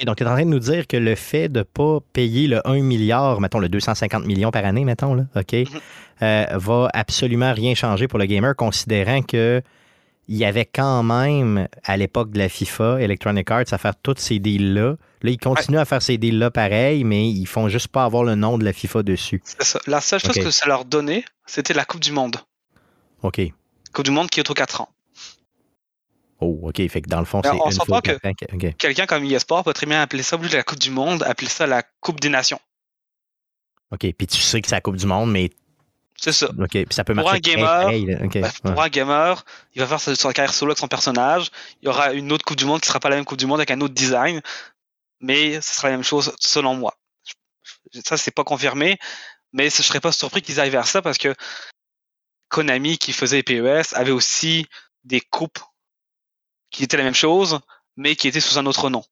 [0.03, 2.47] Donc, tu es en train de nous dire que le fait de ne pas payer
[2.47, 5.67] le 1 milliard, mettons le 250 millions par année, mettons, là, OK, Mhm.
[6.24, 9.61] euh, va absolument rien changer pour le gamer, considérant que
[10.28, 14.15] il y avait quand même, à l'époque de la FIFA, Electronic Arts, à faire tous
[14.17, 14.95] ces deals-là.
[15.21, 18.36] Là, ils continuent à faire ces deals-là pareil, mais ils font juste pas avoir le
[18.36, 19.41] nom de la FIFA dessus.
[19.43, 19.80] C'est ça.
[19.88, 22.38] La seule chose que ça leur donnait, c'était la Coupe du Monde.
[23.21, 23.41] OK.
[23.93, 24.89] Coupe du Monde qui est aux 4 ans.
[26.39, 26.78] Oh, OK.
[26.89, 28.71] Fait que dans le fond, c'est on une s'entend fois que-.
[28.78, 31.24] Quelqu'un comme eSport peut très bien appeler ça, au lieu de la Coupe du Monde,
[31.24, 32.59] appeler ça la Coupe des Nations.
[33.91, 33.99] OK.
[34.17, 35.51] Puis tu sais que c'est la Coupe du Monde, mais
[36.18, 36.49] C'est ça.
[36.57, 36.70] OK.
[36.70, 38.41] Puis ça peut Pour marcher un gamer, ouais.
[38.64, 39.43] pour un gamer,
[39.74, 41.49] il va faire sa, sa carrière solo avec son personnage.
[41.82, 43.45] Il y aura une autre Coupe du Monde qui sera pas la même Coupe du
[43.45, 44.41] Monde avec un autre design.
[45.20, 46.97] Mais ce sera la même chose selon moi.
[48.05, 48.97] Ça, c'est pas confirmé.
[49.53, 51.36] Mais je serais pas surpris qu'ils aillent vers ça parce que
[52.49, 54.68] Konami, qui faisait les PES, avait aussi
[55.03, 55.59] des coupes
[56.72, 57.59] qui étaient la même chose,
[57.95, 59.03] mais qui étaient sous un autre nom.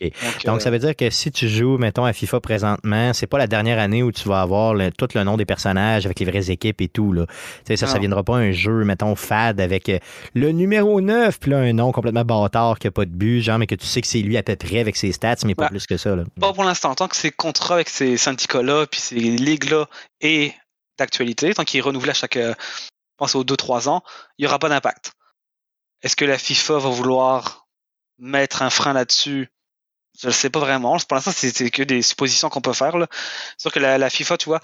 [0.00, 0.12] Donc,
[0.44, 3.38] Donc, euh, ça veut dire que si tu joues, mettons, à FIFA présentement, c'est pas
[3.38, 6.26] la dernière année où tu vas avoir le- tout le nom des personnages avec les
[6.26, 7.12] vraies équipes et tout.
[7.12, 7.26] Là.
[7.66, 8.00] Ça, ça Non.
[8.00, 9.98] viendra pas un jeu, mettons, fad avec euh,
[10.34, 13.58] le numéro 9, puis là, un nom complètement bâtard qui a pas de but, genre,
[13.58, 15.64] mais que tu sais que c'est lui à peu près avec ses stats, mais pas
[15.64, 15.68] Ouais.
[15.70, 16.14] plus que ça.
[16.14, 16.24] Là.
[16.40, 16.94] Pas pour l'instant.
[16.94, 19.86] Tant que ces contrats avec ces syndicats-là, puis ces ligues-là
[20.20, 20.54] est
[20.98, 24.02] d'actualité, tant qu'il est renouvelé à chaque, euh, je pense aux 2-3 ans,
[24.38, 25.12] il n'y aura pas d'impact.
[26.02, 27.66] Est-ce que la FIFA va vouloir
[28.18, 29.48] mettre un frein là-dessus
[30.20, 30.96] Je ne sais pas vraiment.
[31.08, 32.94] Pour l'instant, c'est que des suppositions qu'on peut faire.
[33.56, 34.60] Sûr que la, la FIFA, tu vois,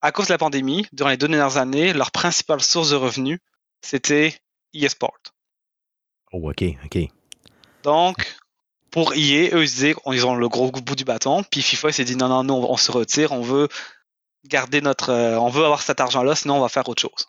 [0.00, 3.38] à cause de la pandémie, durant les deux dernières années, leur principale source de revenus,
[3.82, 4.34] c'était
[4.72, 5.18] eSport.
[6.32, 6.98] Oh, OK, OK.
[7.82, 8.36] Donc,
[8.90, 11.42] pour EA, eux, ils disaient ils ont le gros bout du bâton.
[11.44, 13.68] Puis FIFA il s'est dit non, non, non, on se retire, on veut
[14.46, 15.10] garder notre.
[15.10, 17.28] euh, on veut avoir cet argent-là, sinon on va faire autre chose.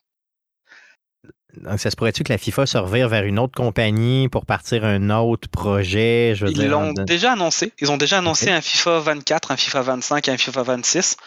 [1.64, 4.86] Donc, ça se pourrait-tu que la FIFA se revire vers une autre compagnie pour partir
[4.86, 6.34] un autre projet?
[6.36, 7.74] Je veux Ils l'ont en- déjà annoncé.
[7.80, 11.18] Ils ont déjà annoncé un FIFA 24, un FIFA 25 et un FIFA 26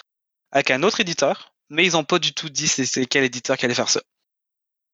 [0.50, 3.64] avec un autre éditeur, mais ils n'ont pas du tout dit c'est quel éditeur qui
[3.64, 4.02] allait faire ça.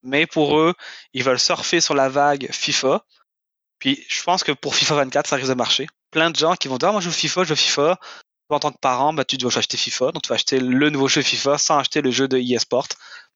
[0.02, 0.74] Mais pour eux,
[1.12, 3.04] ils veulent surfer sur la vague FIFA.
[3.78, 5.86] Puis je pense que pour FIFA 24, ça risque de marcher.
[6.10, 7.98] Plein de gens qui vont dire ah, moi je veux FIFA, je veux FIFA.
[8.48, 10.88] Toi, en tant que parent, bah, tu dois acheter FIFA, donc tu vas acheter le
[10.90, 12.86] nouveau jeu FIFA sans acheter le jeu de eSport.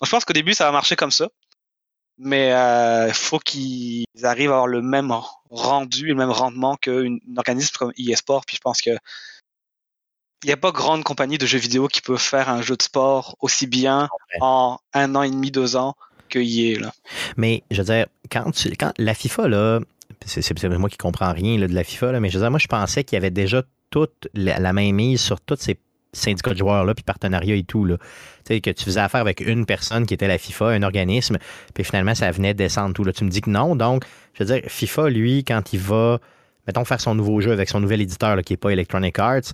[0.00, 1.28] Donc je pense qu'au début, ça va marcher comme ça.
[2.24, 2.48] Mais
[3.08, 5.12] il faut qu'ils arrivent à avoir le même
[5.50, 8.46] rendu et le même rendement qu'un organisme comme eSport.
[8.46, 8.90] Puis je pense que
[10.42, 12.82] il n'y a pas grande compagnie de jeux vidéo qui peut faire un jeu de
[12.82, 14.08] sport aussi bien
[14.40, 15.94] en un an et demi, deux ans
[16.28, 16.80] que EA.
[16.80, 16.92] Là.
[17.36, 19.80] Mais je veux dire, quand, tu, quand la FIFA, là,
[20.26, 22.58] c'est moi qui comprends rien là, de la FIFA, là, mais je veux dire, moi,
[22.58, 25.78] je pensais qu'il y avait déjà toute la, la main mise sur tous ces
[26.12, 27.84] syndicats de joueurs-là, puis partenariats et tout.
[27.84, 27.96] Là.
[28.44, 31.38] Tu sais, que tu faisais affaire avec une personne qui était la FIFA, un organisme,
[31.74, 33.04] puis finalement, ça venait descendre tout.
[33.04, 33.12] Là.
[33.12, 33.76] Tu me dis que non.
[33.76, 34.04] Donc,
[34.34, 36.18] je veux dire, FIFA, lui, quand il va,
[36.66, 39.52] mettons, faire son nouveau jeu avec son nouvel éditeur, là, qui n'est pas Electronic Arts,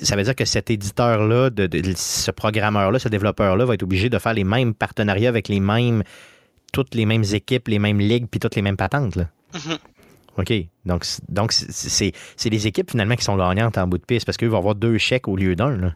[0.00, 1.50] ça veut dire que cet éditeur-là,
[1.96, 6.02] ce programmeur-là, ce développeur-là va être obligé de faire les mêmes partenariats avec les mêmes,
[6.72, 9.16] toutes les mêmes équipes, les mêmes ligues, puis toutes les mêmes patentes.
[9.16, 9.24] Là.
[9.54, 9.78] Mhm.
[10.38, 10.52] OK.
[10.84, 14.38] Donc, donc c'est c'est les équipes finalement qui sont gagnantes en bout de piste parce
[14.38, 15.76] qu'eux vont avoir deux chèques au lieu d'un.
[15.76, 15.94] là.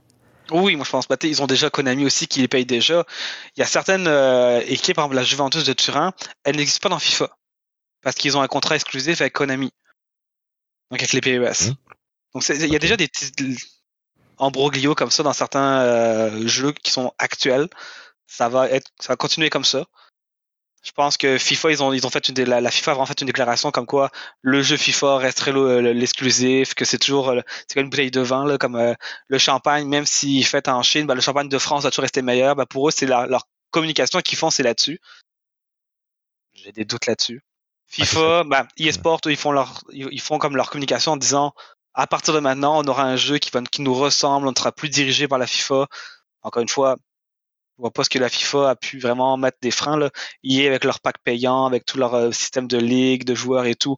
[0.51, 1.17] Oui, moi je pense pas.
[1.23, 3.07] Ils ont déjà Konami aussi qui les paye déjà.
[3.57, 6.13] Il y a certaines euh, équipes, par exemple la Juventus de Turin,
[6.45, 7.31] elles n'existent pas dans FIFA
[8.03, 9.73] parce qu'ils ont un contrat exclusif avec Konami,
[10.91, 11.69] donc avec les PES.
[11.69, 11.75] Mhm.
[12.35, 13.57] Donc il y a déjà des petits
[14.39, 17.69] embroglios comme ça dans certains euh, jeux qui sont actuels.
[18.27, 19.87] Ça va être, ça va continuer comme ça.
[20.83, 23.07] Je pense que FIFA, ils ont, ils ont fait une, la, la FIFA a vraiment
[23.07, 24.11] fait une déclaration comme quoi
[24.41, 28.21] le jeu FIFA resterait le- l'exclusif, que c'est toujours, euh, c'est comme une bouteille de
[28.21, 28.95] vin, là, comme euh,
[29.29, 32.21] le champagne, même s'il fait en Chine, ben, le champagne de France va toujours rester
[32.21, 32.57] meilleur.
[32.57, 35.01] Ben, pour eux, c'est leur, communication qu'ils font, c'est là-dessus.
[36.55, 37.43] J'ai des doutes là-dessus.
[37.87, 41.55] FIFA, ben, eSport, eux, ils font leur, ils, font comme leur communication en disant,
[41.95, 44.57] à partir de maintenant, on aura un jeu qui, va, qui nous ressemble, on ne
[44.57, 45.87] sera plus dirigé par la FIFA.
[46.43, 46.97] Encore une fois,
[47.83, 50.11] vois pas ce que la FIFA a pu vraiment mettre des freins là.
[50.45, 53.75] EA avec leur pack payant, avec tout leur euh, système de ligue, de joueurs et
[53.75, 53.97] tout.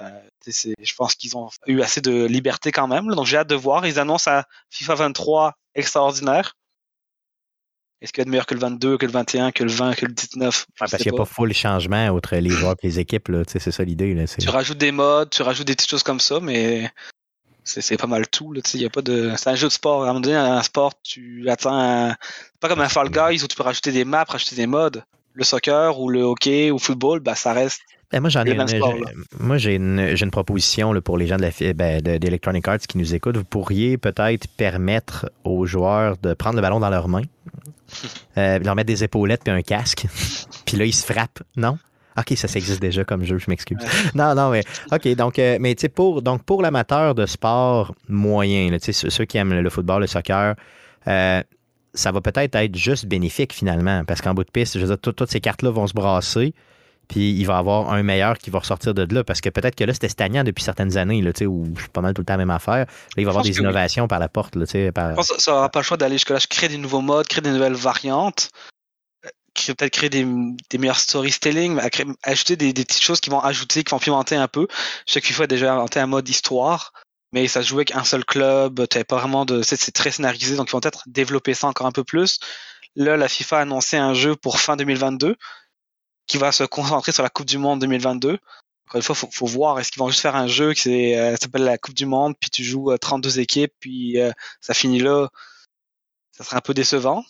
[0.00, 0.08] Euh,
[0.46, 3.08] je pense qu'ils ont eu assez de liberté quand même.
[3.08, 3.14] là.
[3.14, 3.86] donc j'ai hâte de voir.
[3.86, 6.56] Ils annoncent à FIFA 23 extraordinaire.
[8.00, 9.94] Est-ce qu'il y a de meilleur que le 22, que le 21, que le 20,
[9.94, 12.74] que le 19 Je Ouais, parce qu'il n'y a pas full changement entre les joueurs
[12.82, 13.28] et les équipes.
[13.28, 13.44] là.
[13.44, 14.26] Tu sais, C'est ça l'idée.
[14.38, 16.90] Tu rajoutes des modes, tu rajoutes des petites choses comme ça, mais
[17.64, 18.54] c'est c'est pas mal tout.
[18.54, 19.32] Y a pas de...
[19.36, 20.02] C'est un jeu de sport.
[20.02, 22.14] À un moment donné, un sport, tu attends un...
[22.60, 25.02] Pas comme un Fall Guys où tu peux rajouter des maps, rajouter des modes.
[25.32, 27.80] Le soccer ou le hockey ou le football, bah, ça reste.
[28.12, 29.04] Ben, moi, j'en ai une,
[29.40, 32.78] moi, j'ai une, j'ai une proposition là, pour les gens de ben, de- d'Electronic Arts
[32.78, 33.36] qui nous écoutent.
[33.36, 37.24] Vous pourriez peut-être permettre aux joueurs de prendre le ballon dans leurs mains,
[38.38, 40.06] euh, leur mettre des épaulettes puis un casque,
[40.64, 41.78] puis là, ils se frappent, non?
[42.16, 43.78] OK, ça, ça existe déjà comme jeu, je m'excuse.
[44.14, 44.62] Non, non, mais
[44.92, 49.24] OK, donc, euh, mais tu sais, pour, donc, pour l'amateur de sport moyen, là, ceux,
[49.24, 50.54] qui aiment le football, le soccer,
[51.08, 51.42] euh,
[51.92, 54.98] ça va peut-être être juste bénéfique finalement, parce qu'en bout de piste, je veux dire,
[54.98, 56.54] tout- toutes ces cartes-là vont se brasser,
[57.06, 59.74] puis il va y avoir un meilleur qui va ressortir de là, parce que peut-être
[59.76, 62.14] que là, c'était stagnant depuis certaines années, là, tu sais, où je suis pas mal
[62.14, 62.86] tout le temps la même affaire.
[62.86, 62.86] Là,
[63.18, 63.58] il va y avoir des oui.
[63.62, 65.84] innovations par la porte, là, tu sais, par- Je pense que ça aura pas le
[65.84, 66.38] choix d'aller jusque-là.
[66.48, 68.50] Créer des nouveaux modes, créer des nouvelles variantes,
[69.54, 70.26] peut-être créer des,
[70.70, 71.88] des meilleurs storytelling, à
[72.22, 74.66] ajouter des, des petites choses qui vont ajouter, qui vont pimenter un peu.
[75.06, 76.92] Je sais que FIFA a déjà inventé un mode histoire,
[77.32, 79.62] mais ça se jouait avec un seul club, t'avais pas vraiment de.
[79.62, 82.38] C'est très scénarisé, donc ils vont peut-être développer ça encore un peu plus.
[82.96, 85.36] Là, la FIFA a annoncé un jeu pour fin 2022
[86.26, 88.38] qui va se concentrer sur la Coupe du Monde 2022.
[88.86, 91.36] Encore une fois, faut, faut voir, est-ce qu'ils vont juste faire un jeu qui euh,
[91.36, 94.30] s'appelle la Coupe du Monde, puis tu joues euh, 32 équipes, puis euh,
[94.60, 95.28] ça finit là.
[96.32, 97.24] Ça serait un peu décevant.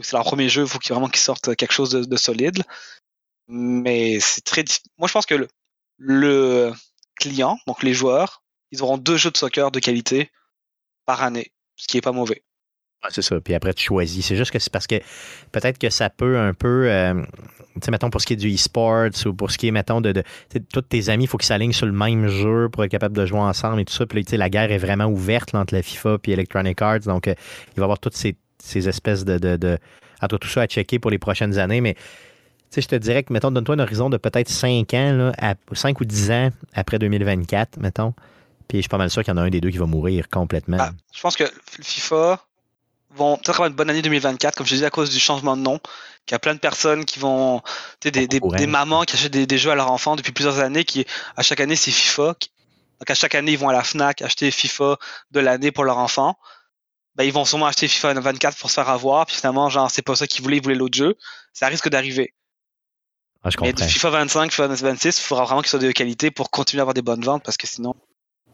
[0.00, 2.62] C'est leur premier jeu, il faut vraiment qu'ils sortent quelque chose de, de solide.
[3.48, 4.64] Mais c'est très
[4.98, 5.48] Moi, je pense que
[5.96, 6.72] le,
[7.18, 10.30] client, donc les joueurs, ils auront deux jeux de soccer de qualité
[11.06, 12.44] par année, ce qui est pas mauvais.
[13.02, 13.40] Ouais, c'est ça.
[13.40, 14.26] Puis après, tu choisis.
[14.26, 14.96] C'est juste que c'est parce que
[15.52, 17.14] peut-être que ça peut un peu, euh,
[17.74, 20.00] tu sais, mettons, pour ce qui est du e-sports ou pour ce qui est, mettons,
[20.00, 20.24] de, de
[20.72, 23.24] tous tes amis, il faut qu'ils s'alignent sur le même jeu pour être capable de
[23.24, 24.04] jouer ensemble et tout ça.
[24.04, 27.00] Puis là, tu sais, la guerre est vraiment ouverte entre la FIFA et Electronic Arts.
[27.00, 27.34] Donc, euh,
[27.68, 29.78] il va y avoir toutes ces, ces espèces de, de, de-
[30.22, 31.80] entre tout ça à checker pour les prochaines années.
[31.80, 31.96] Mais,
[32.76, 36.00] je te dirais que, mettons, donne-toi un horizon de peut-être 5 ans, là, à, 5
[36.00, 38.12] ou 10 ans après 2024, mettons.
[38.68, 39.86] Puis je suis pas mal sûr qu'il y en a un des deux qui va
[39.86, 40.76] mourir complètement.
[40.78, 41.44] Ah, je pense que
[41.82, 42.44] FIFA
[43.16, 45.62] vont peut-être avoir une bonne année 2024, comme je disais, à cause du changement de
[45.62, 45.78] nom.
[46.26, 47.60] Qu'il y a plein de personnes qui vont.
[48.00, 50.32] Tu sais, des, des, des mamans qui achètent des, des jeux à leurs enfants depuis
[50.32, 51.06] plusieurs années, qui,
[51.38, 52.34] à chaque année, c'est FIFA.
[52.38, 52.50] Qui-
[53.00, 54.98] Donc, à chaque année, ils vont à la Fnac acheter FIFA
[55.30, 56.36] de l'année pour leur enfant.
[57.18, 60.02] Ben, ils vont sûrement acheter FIFA 24 pour se faire avoir, puis finalement, genre, c'est
[60.02, 61.16] pas ça qu'ils voulaient, ils voulaient l'autre jeu.
[61.52, 62.32] Ça risque d'arriver.
[63.42, 63.86] Ah, je Mais comprends.
[63.86, 66.82] du FIFA 25, FIFA 26, il faudra vraiment qu'ils soient de qualité pour continuer à
[66.82, 67.96] avoir des bonnes ventes, parce que sinon.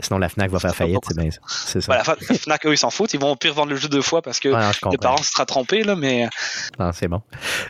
[0.01, 1.40] Sinon, la FNAC va faire faillite, c'est bien ça.
[1.47, 1.78] Ça.
[1.86, 3.14] Voilà, la Fnac, eux, ils s'en foutent.
[3.14, 5.30] Ils vont au pire vendre le jeu deux fois parce que non, les parents se
[5.30, 6.28] sera trompés, là, mais.
[6.78, 7.22] Non, c'est bon.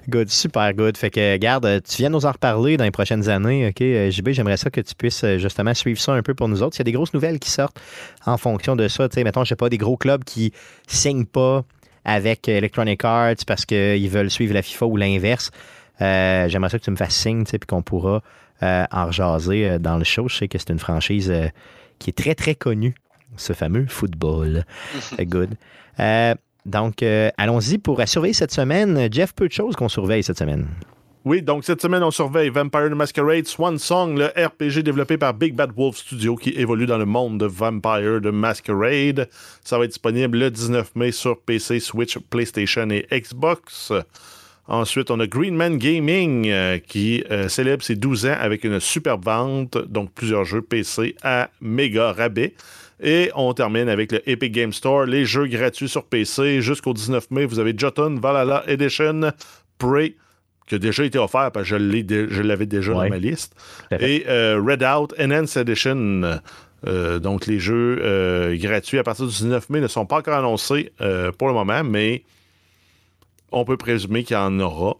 [0.09, 0.97] Good, super good.
[0.97, 3.68] Fait que, garde, tu viens nous en reparler dans les prochaines années.
[3.68, 6.49] OK, Euh, JB, j'aimerais ça que tu puisses euh, justement suivre ça un peu pour
[6.49, 6.77] nous autres.
[6.77, 7.79] Il y a des grosses nouvelles qui sortent
[8.25, 9.09] en fonction de ça.
[9.09, 10.53] Tu sais, mettons, je sais pas, des gros clubs qui
[10.87, 11.64] signent pas
[12.05, 15.51] avec Electronic Arts parce qu'ils veulent suivre la FIFA ou l'inverse.
[16.01, 18.22] Euh, j'aimerais ça que tu me fasses signe, tu sais, puis qu'on pourra
[18.62, 20.29] euh, en rejaser euh, dans le show.
[20.29, 21.49] Je sais que c'est une franchise euh,
[22.05, 22.94] qui est très, très connue,
[23.36, 24.66] ce fameux football.
[25.18, 25.57] Good.
[25.98, 26.34] Euh,
[26.66, 29.09] donc, euh, allons-y pour surveiller cette semaine.
[29.11, 30.66] Jeff, peu de choses qu'on surveille cette semaine.
[31.24, 35.32] Oui, donc cette semaine, on surveille Vampire the Masquerade Swan Song, le RPG développé par
[35.32, 39.30] Big Bad Wolf Studio qui évolue dans le monde de Vampire the Masquerade.
[39.64, 43.92] Ça va être disponible le 19 mai sur PC, Switch, PlayStation et Xbox.
[44.67, 49.25] Ensuite, on a Greenman Gaming euh, qui euh, célèbre ses 12 ans avec une superbe
[49.25, 52.55] vente, donc plusieurs jeux PC à méga rabais.
[53.03, 56.62] Et on termine avec le Epic Game Store, les jeux gratuits sur PC.
[56.62, 59.33] Jusqu'au 19 mai, vous avez Jotun Valhalla Edition,
[59.77, 60.15] Prey,
[60.67, 63.05] qui a déjà été offert parce que je l'avais déjà Ouais.
[63.05, 63.55] dans ma liste.
[64.01, 66.41] Et euh, Redout Enhanced Edition.
[66.87, 70.35] Euh, donc, les jeux euh, gratuits à partir du 19 mai ne sont pas encore
[70.39, 72.23] annoncés euh, pour le moment, mais
[73.55, 74.96] on peut présumer qu'il y en aura.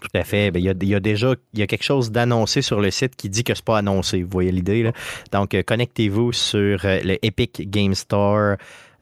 [0.00, 0.50] Tout à fait.
[0.50, 2.80] Ben, Il y, a, il y a déjà il y a quelque chose d'annoncé sur
[2.80, 4.22] le site qui dit que c'est pas annoncé.
[4.22, 4.92] Vous voyez l'idée, là?
[5.32, 8.56] Donc, euh, connectez-vous sur euh, le Epic Game Store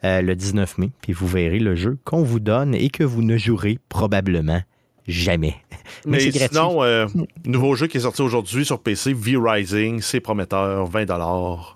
[0.04, 3.22] euh, le 19 mai, puis vous verrez le jeu qu'on vous donne et que vous
[3.22, 4.60] ne jouerez probablement
[5.08, 5.56] jamais.
[6.06, 6.48] Mais, Mais c'est gratuit.
[6.56, 7.06] sinon, euh,
[7.44, 11.74] nouveau jeu qui est sorti aujourd'hui sur PC, V-Rising, c'est prometteur, 20 Go to-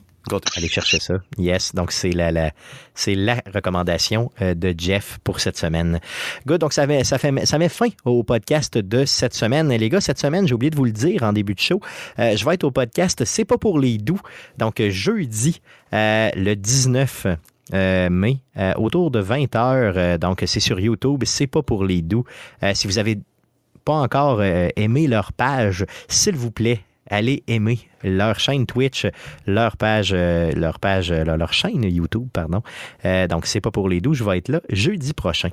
[0.57, 1.15] Allez chercher ça.
[1.37, 1.75] Yes.
[1.75, 2.53] Donc, c'est la,
[2.95, 6.01] c'est la recommandation euh, de Jeff pour cette semaine.
[6.47, 6.61] Good.
[6.61, 9.69] Donc, ça, met- fait, ça met fin au podcast de cette semaine.
[9.69, 11.81] Les gars, cette semaine, j'ai oublié de vous le dire en début de show,
[12.19, 14.21] euh, je vais être au podcast C'est pas pour les doux.
[14.59, 15.61] Donc, euh, jeudi,
[15.93, 17.27] le 19
[17.75, 18.39] euh, mai,
[18.77, 20.19] autour de 20 heures.
[20.19, 21.23] donc, c'est sur YouTube.
[21.25, 22.25] C'est pas pour les doux.
[22.75, 23.19] Si vous avez
[23.85, 26.81] pas encore aimé leur page, s'il vous plaît,
[27.11, 29.07] allez aimer leur chaîne Twitch,
[29.47, 32.63] leur page, euh, leur page, euh, leur, chaîne YouTube, pardon.
[33.05, 35.51] Euh, donc, c'est pas pour les doux, je vais être là jeudi prochain.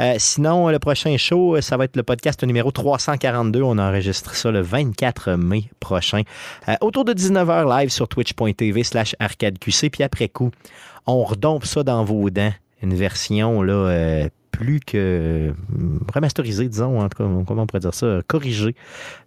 [0.00, 3.62] Euh, sinon, le prochain show, ça va être le podcast numéro 342.
[3.62, 6.22] On enregistre ça le 24 mai prochain.
[6.80, 9.90] Autour de 19h live sur twitch.tv slash arcadeqc.
[9.90, 10.50] Puis après coup,
[11.06, 12.52] on redompe ça dans vos dents.
[12.82, 15.52] Une version là, plus que euh,
[16.14, 18.74] remasterisée, disons, en tout cas, comment on pourrait dire ça, corrigée,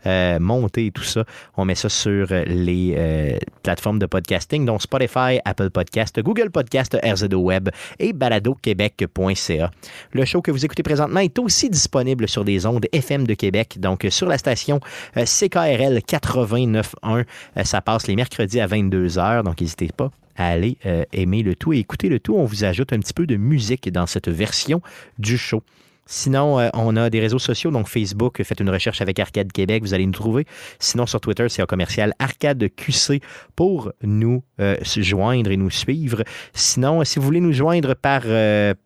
[0.05, 1.25] euh, montée et tout ça.
[1.57, 6.97] On met ça sur les euh, plateformes de podcasting, dont Spotify, Apple Podcast, Google Podcast,
[7.03, 7.69] RZO Web
[7.99, 9.71] et baladoquebec.ca.
[10.13, 13.79] Le show que vous écoutez présentement est aussi disponible sur des ondes FM de Québec,
[13.79, 14.79] donc sur la station
[15.17, 16.85] euh, CKRL 89.1.
[17.05, 17.23] Euh,
[17.63, 21.73] ça passe les mercredis à 22h, donc n'hésitez pas à aller euh, aimer le tout
[21.73, 22.35] et écouter le tout.
[22.35, 24.81] On vous ajoute un petit peu de musique dans cette version
[25.17, 25.61] du show.
[26.09, 29.83] Sinon, euh, on a des réseaux sociaux, donc Facebook, faites une recherche avec Arcade Québec,
[29.83, 30.45] vous allez nous trouver.
[30.79, 33.19] Sinon, sur Twitter, c'est un commercial Arcade QC
[33.57, 36.23] pour nous euh, joindre et nous suivre.
[36.53, 38.21] Sinon, si vous voulez nous joindre par,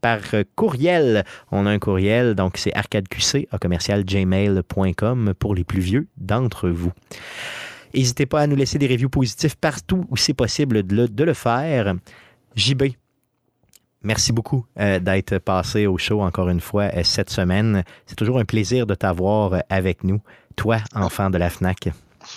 [0.02, 0.22] par
[0.56, 6.08] courriel, on a un courriel, donc c'est arcadeqc à commercial gmail.com pour les plus vieux
[6.18, 6.92] d'entre vous.
[7.94, 11.24] N'hésitez pas à nous laisser des reviews positifs partout où c'est possible de le, de
[11.24, 11.96] le faire.
[12.56, 12.84] JB,
[14.04, 17.84] merci beaucoup euh, d'être passé au show encore une fois euh, cette semaine.
[18.06, 20.22] C'est toujours un plaisir de t'avoir euh, avec nous,
[20.56, 21.90] toi, enfant de la FNAC.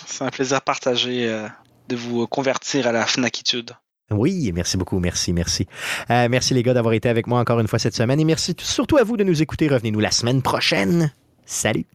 [0.06, 1.48] C'est un plaisir partagé euh,
[1.88, 3.72] de vous convertir à la FNACitude.
[4.10, 5.66] Oui, merci beaucoup, merci, merci.
[6.10, 8.54] Euh, merci les gars d'avoir été avec moi encore une fois cette semaine et merci
[8.58, 9.66] surtout à vous de nous écouter.
[9.68, 11.12] Revenez-nous la semaine prochaine.
[11.46, 11.86] Salut!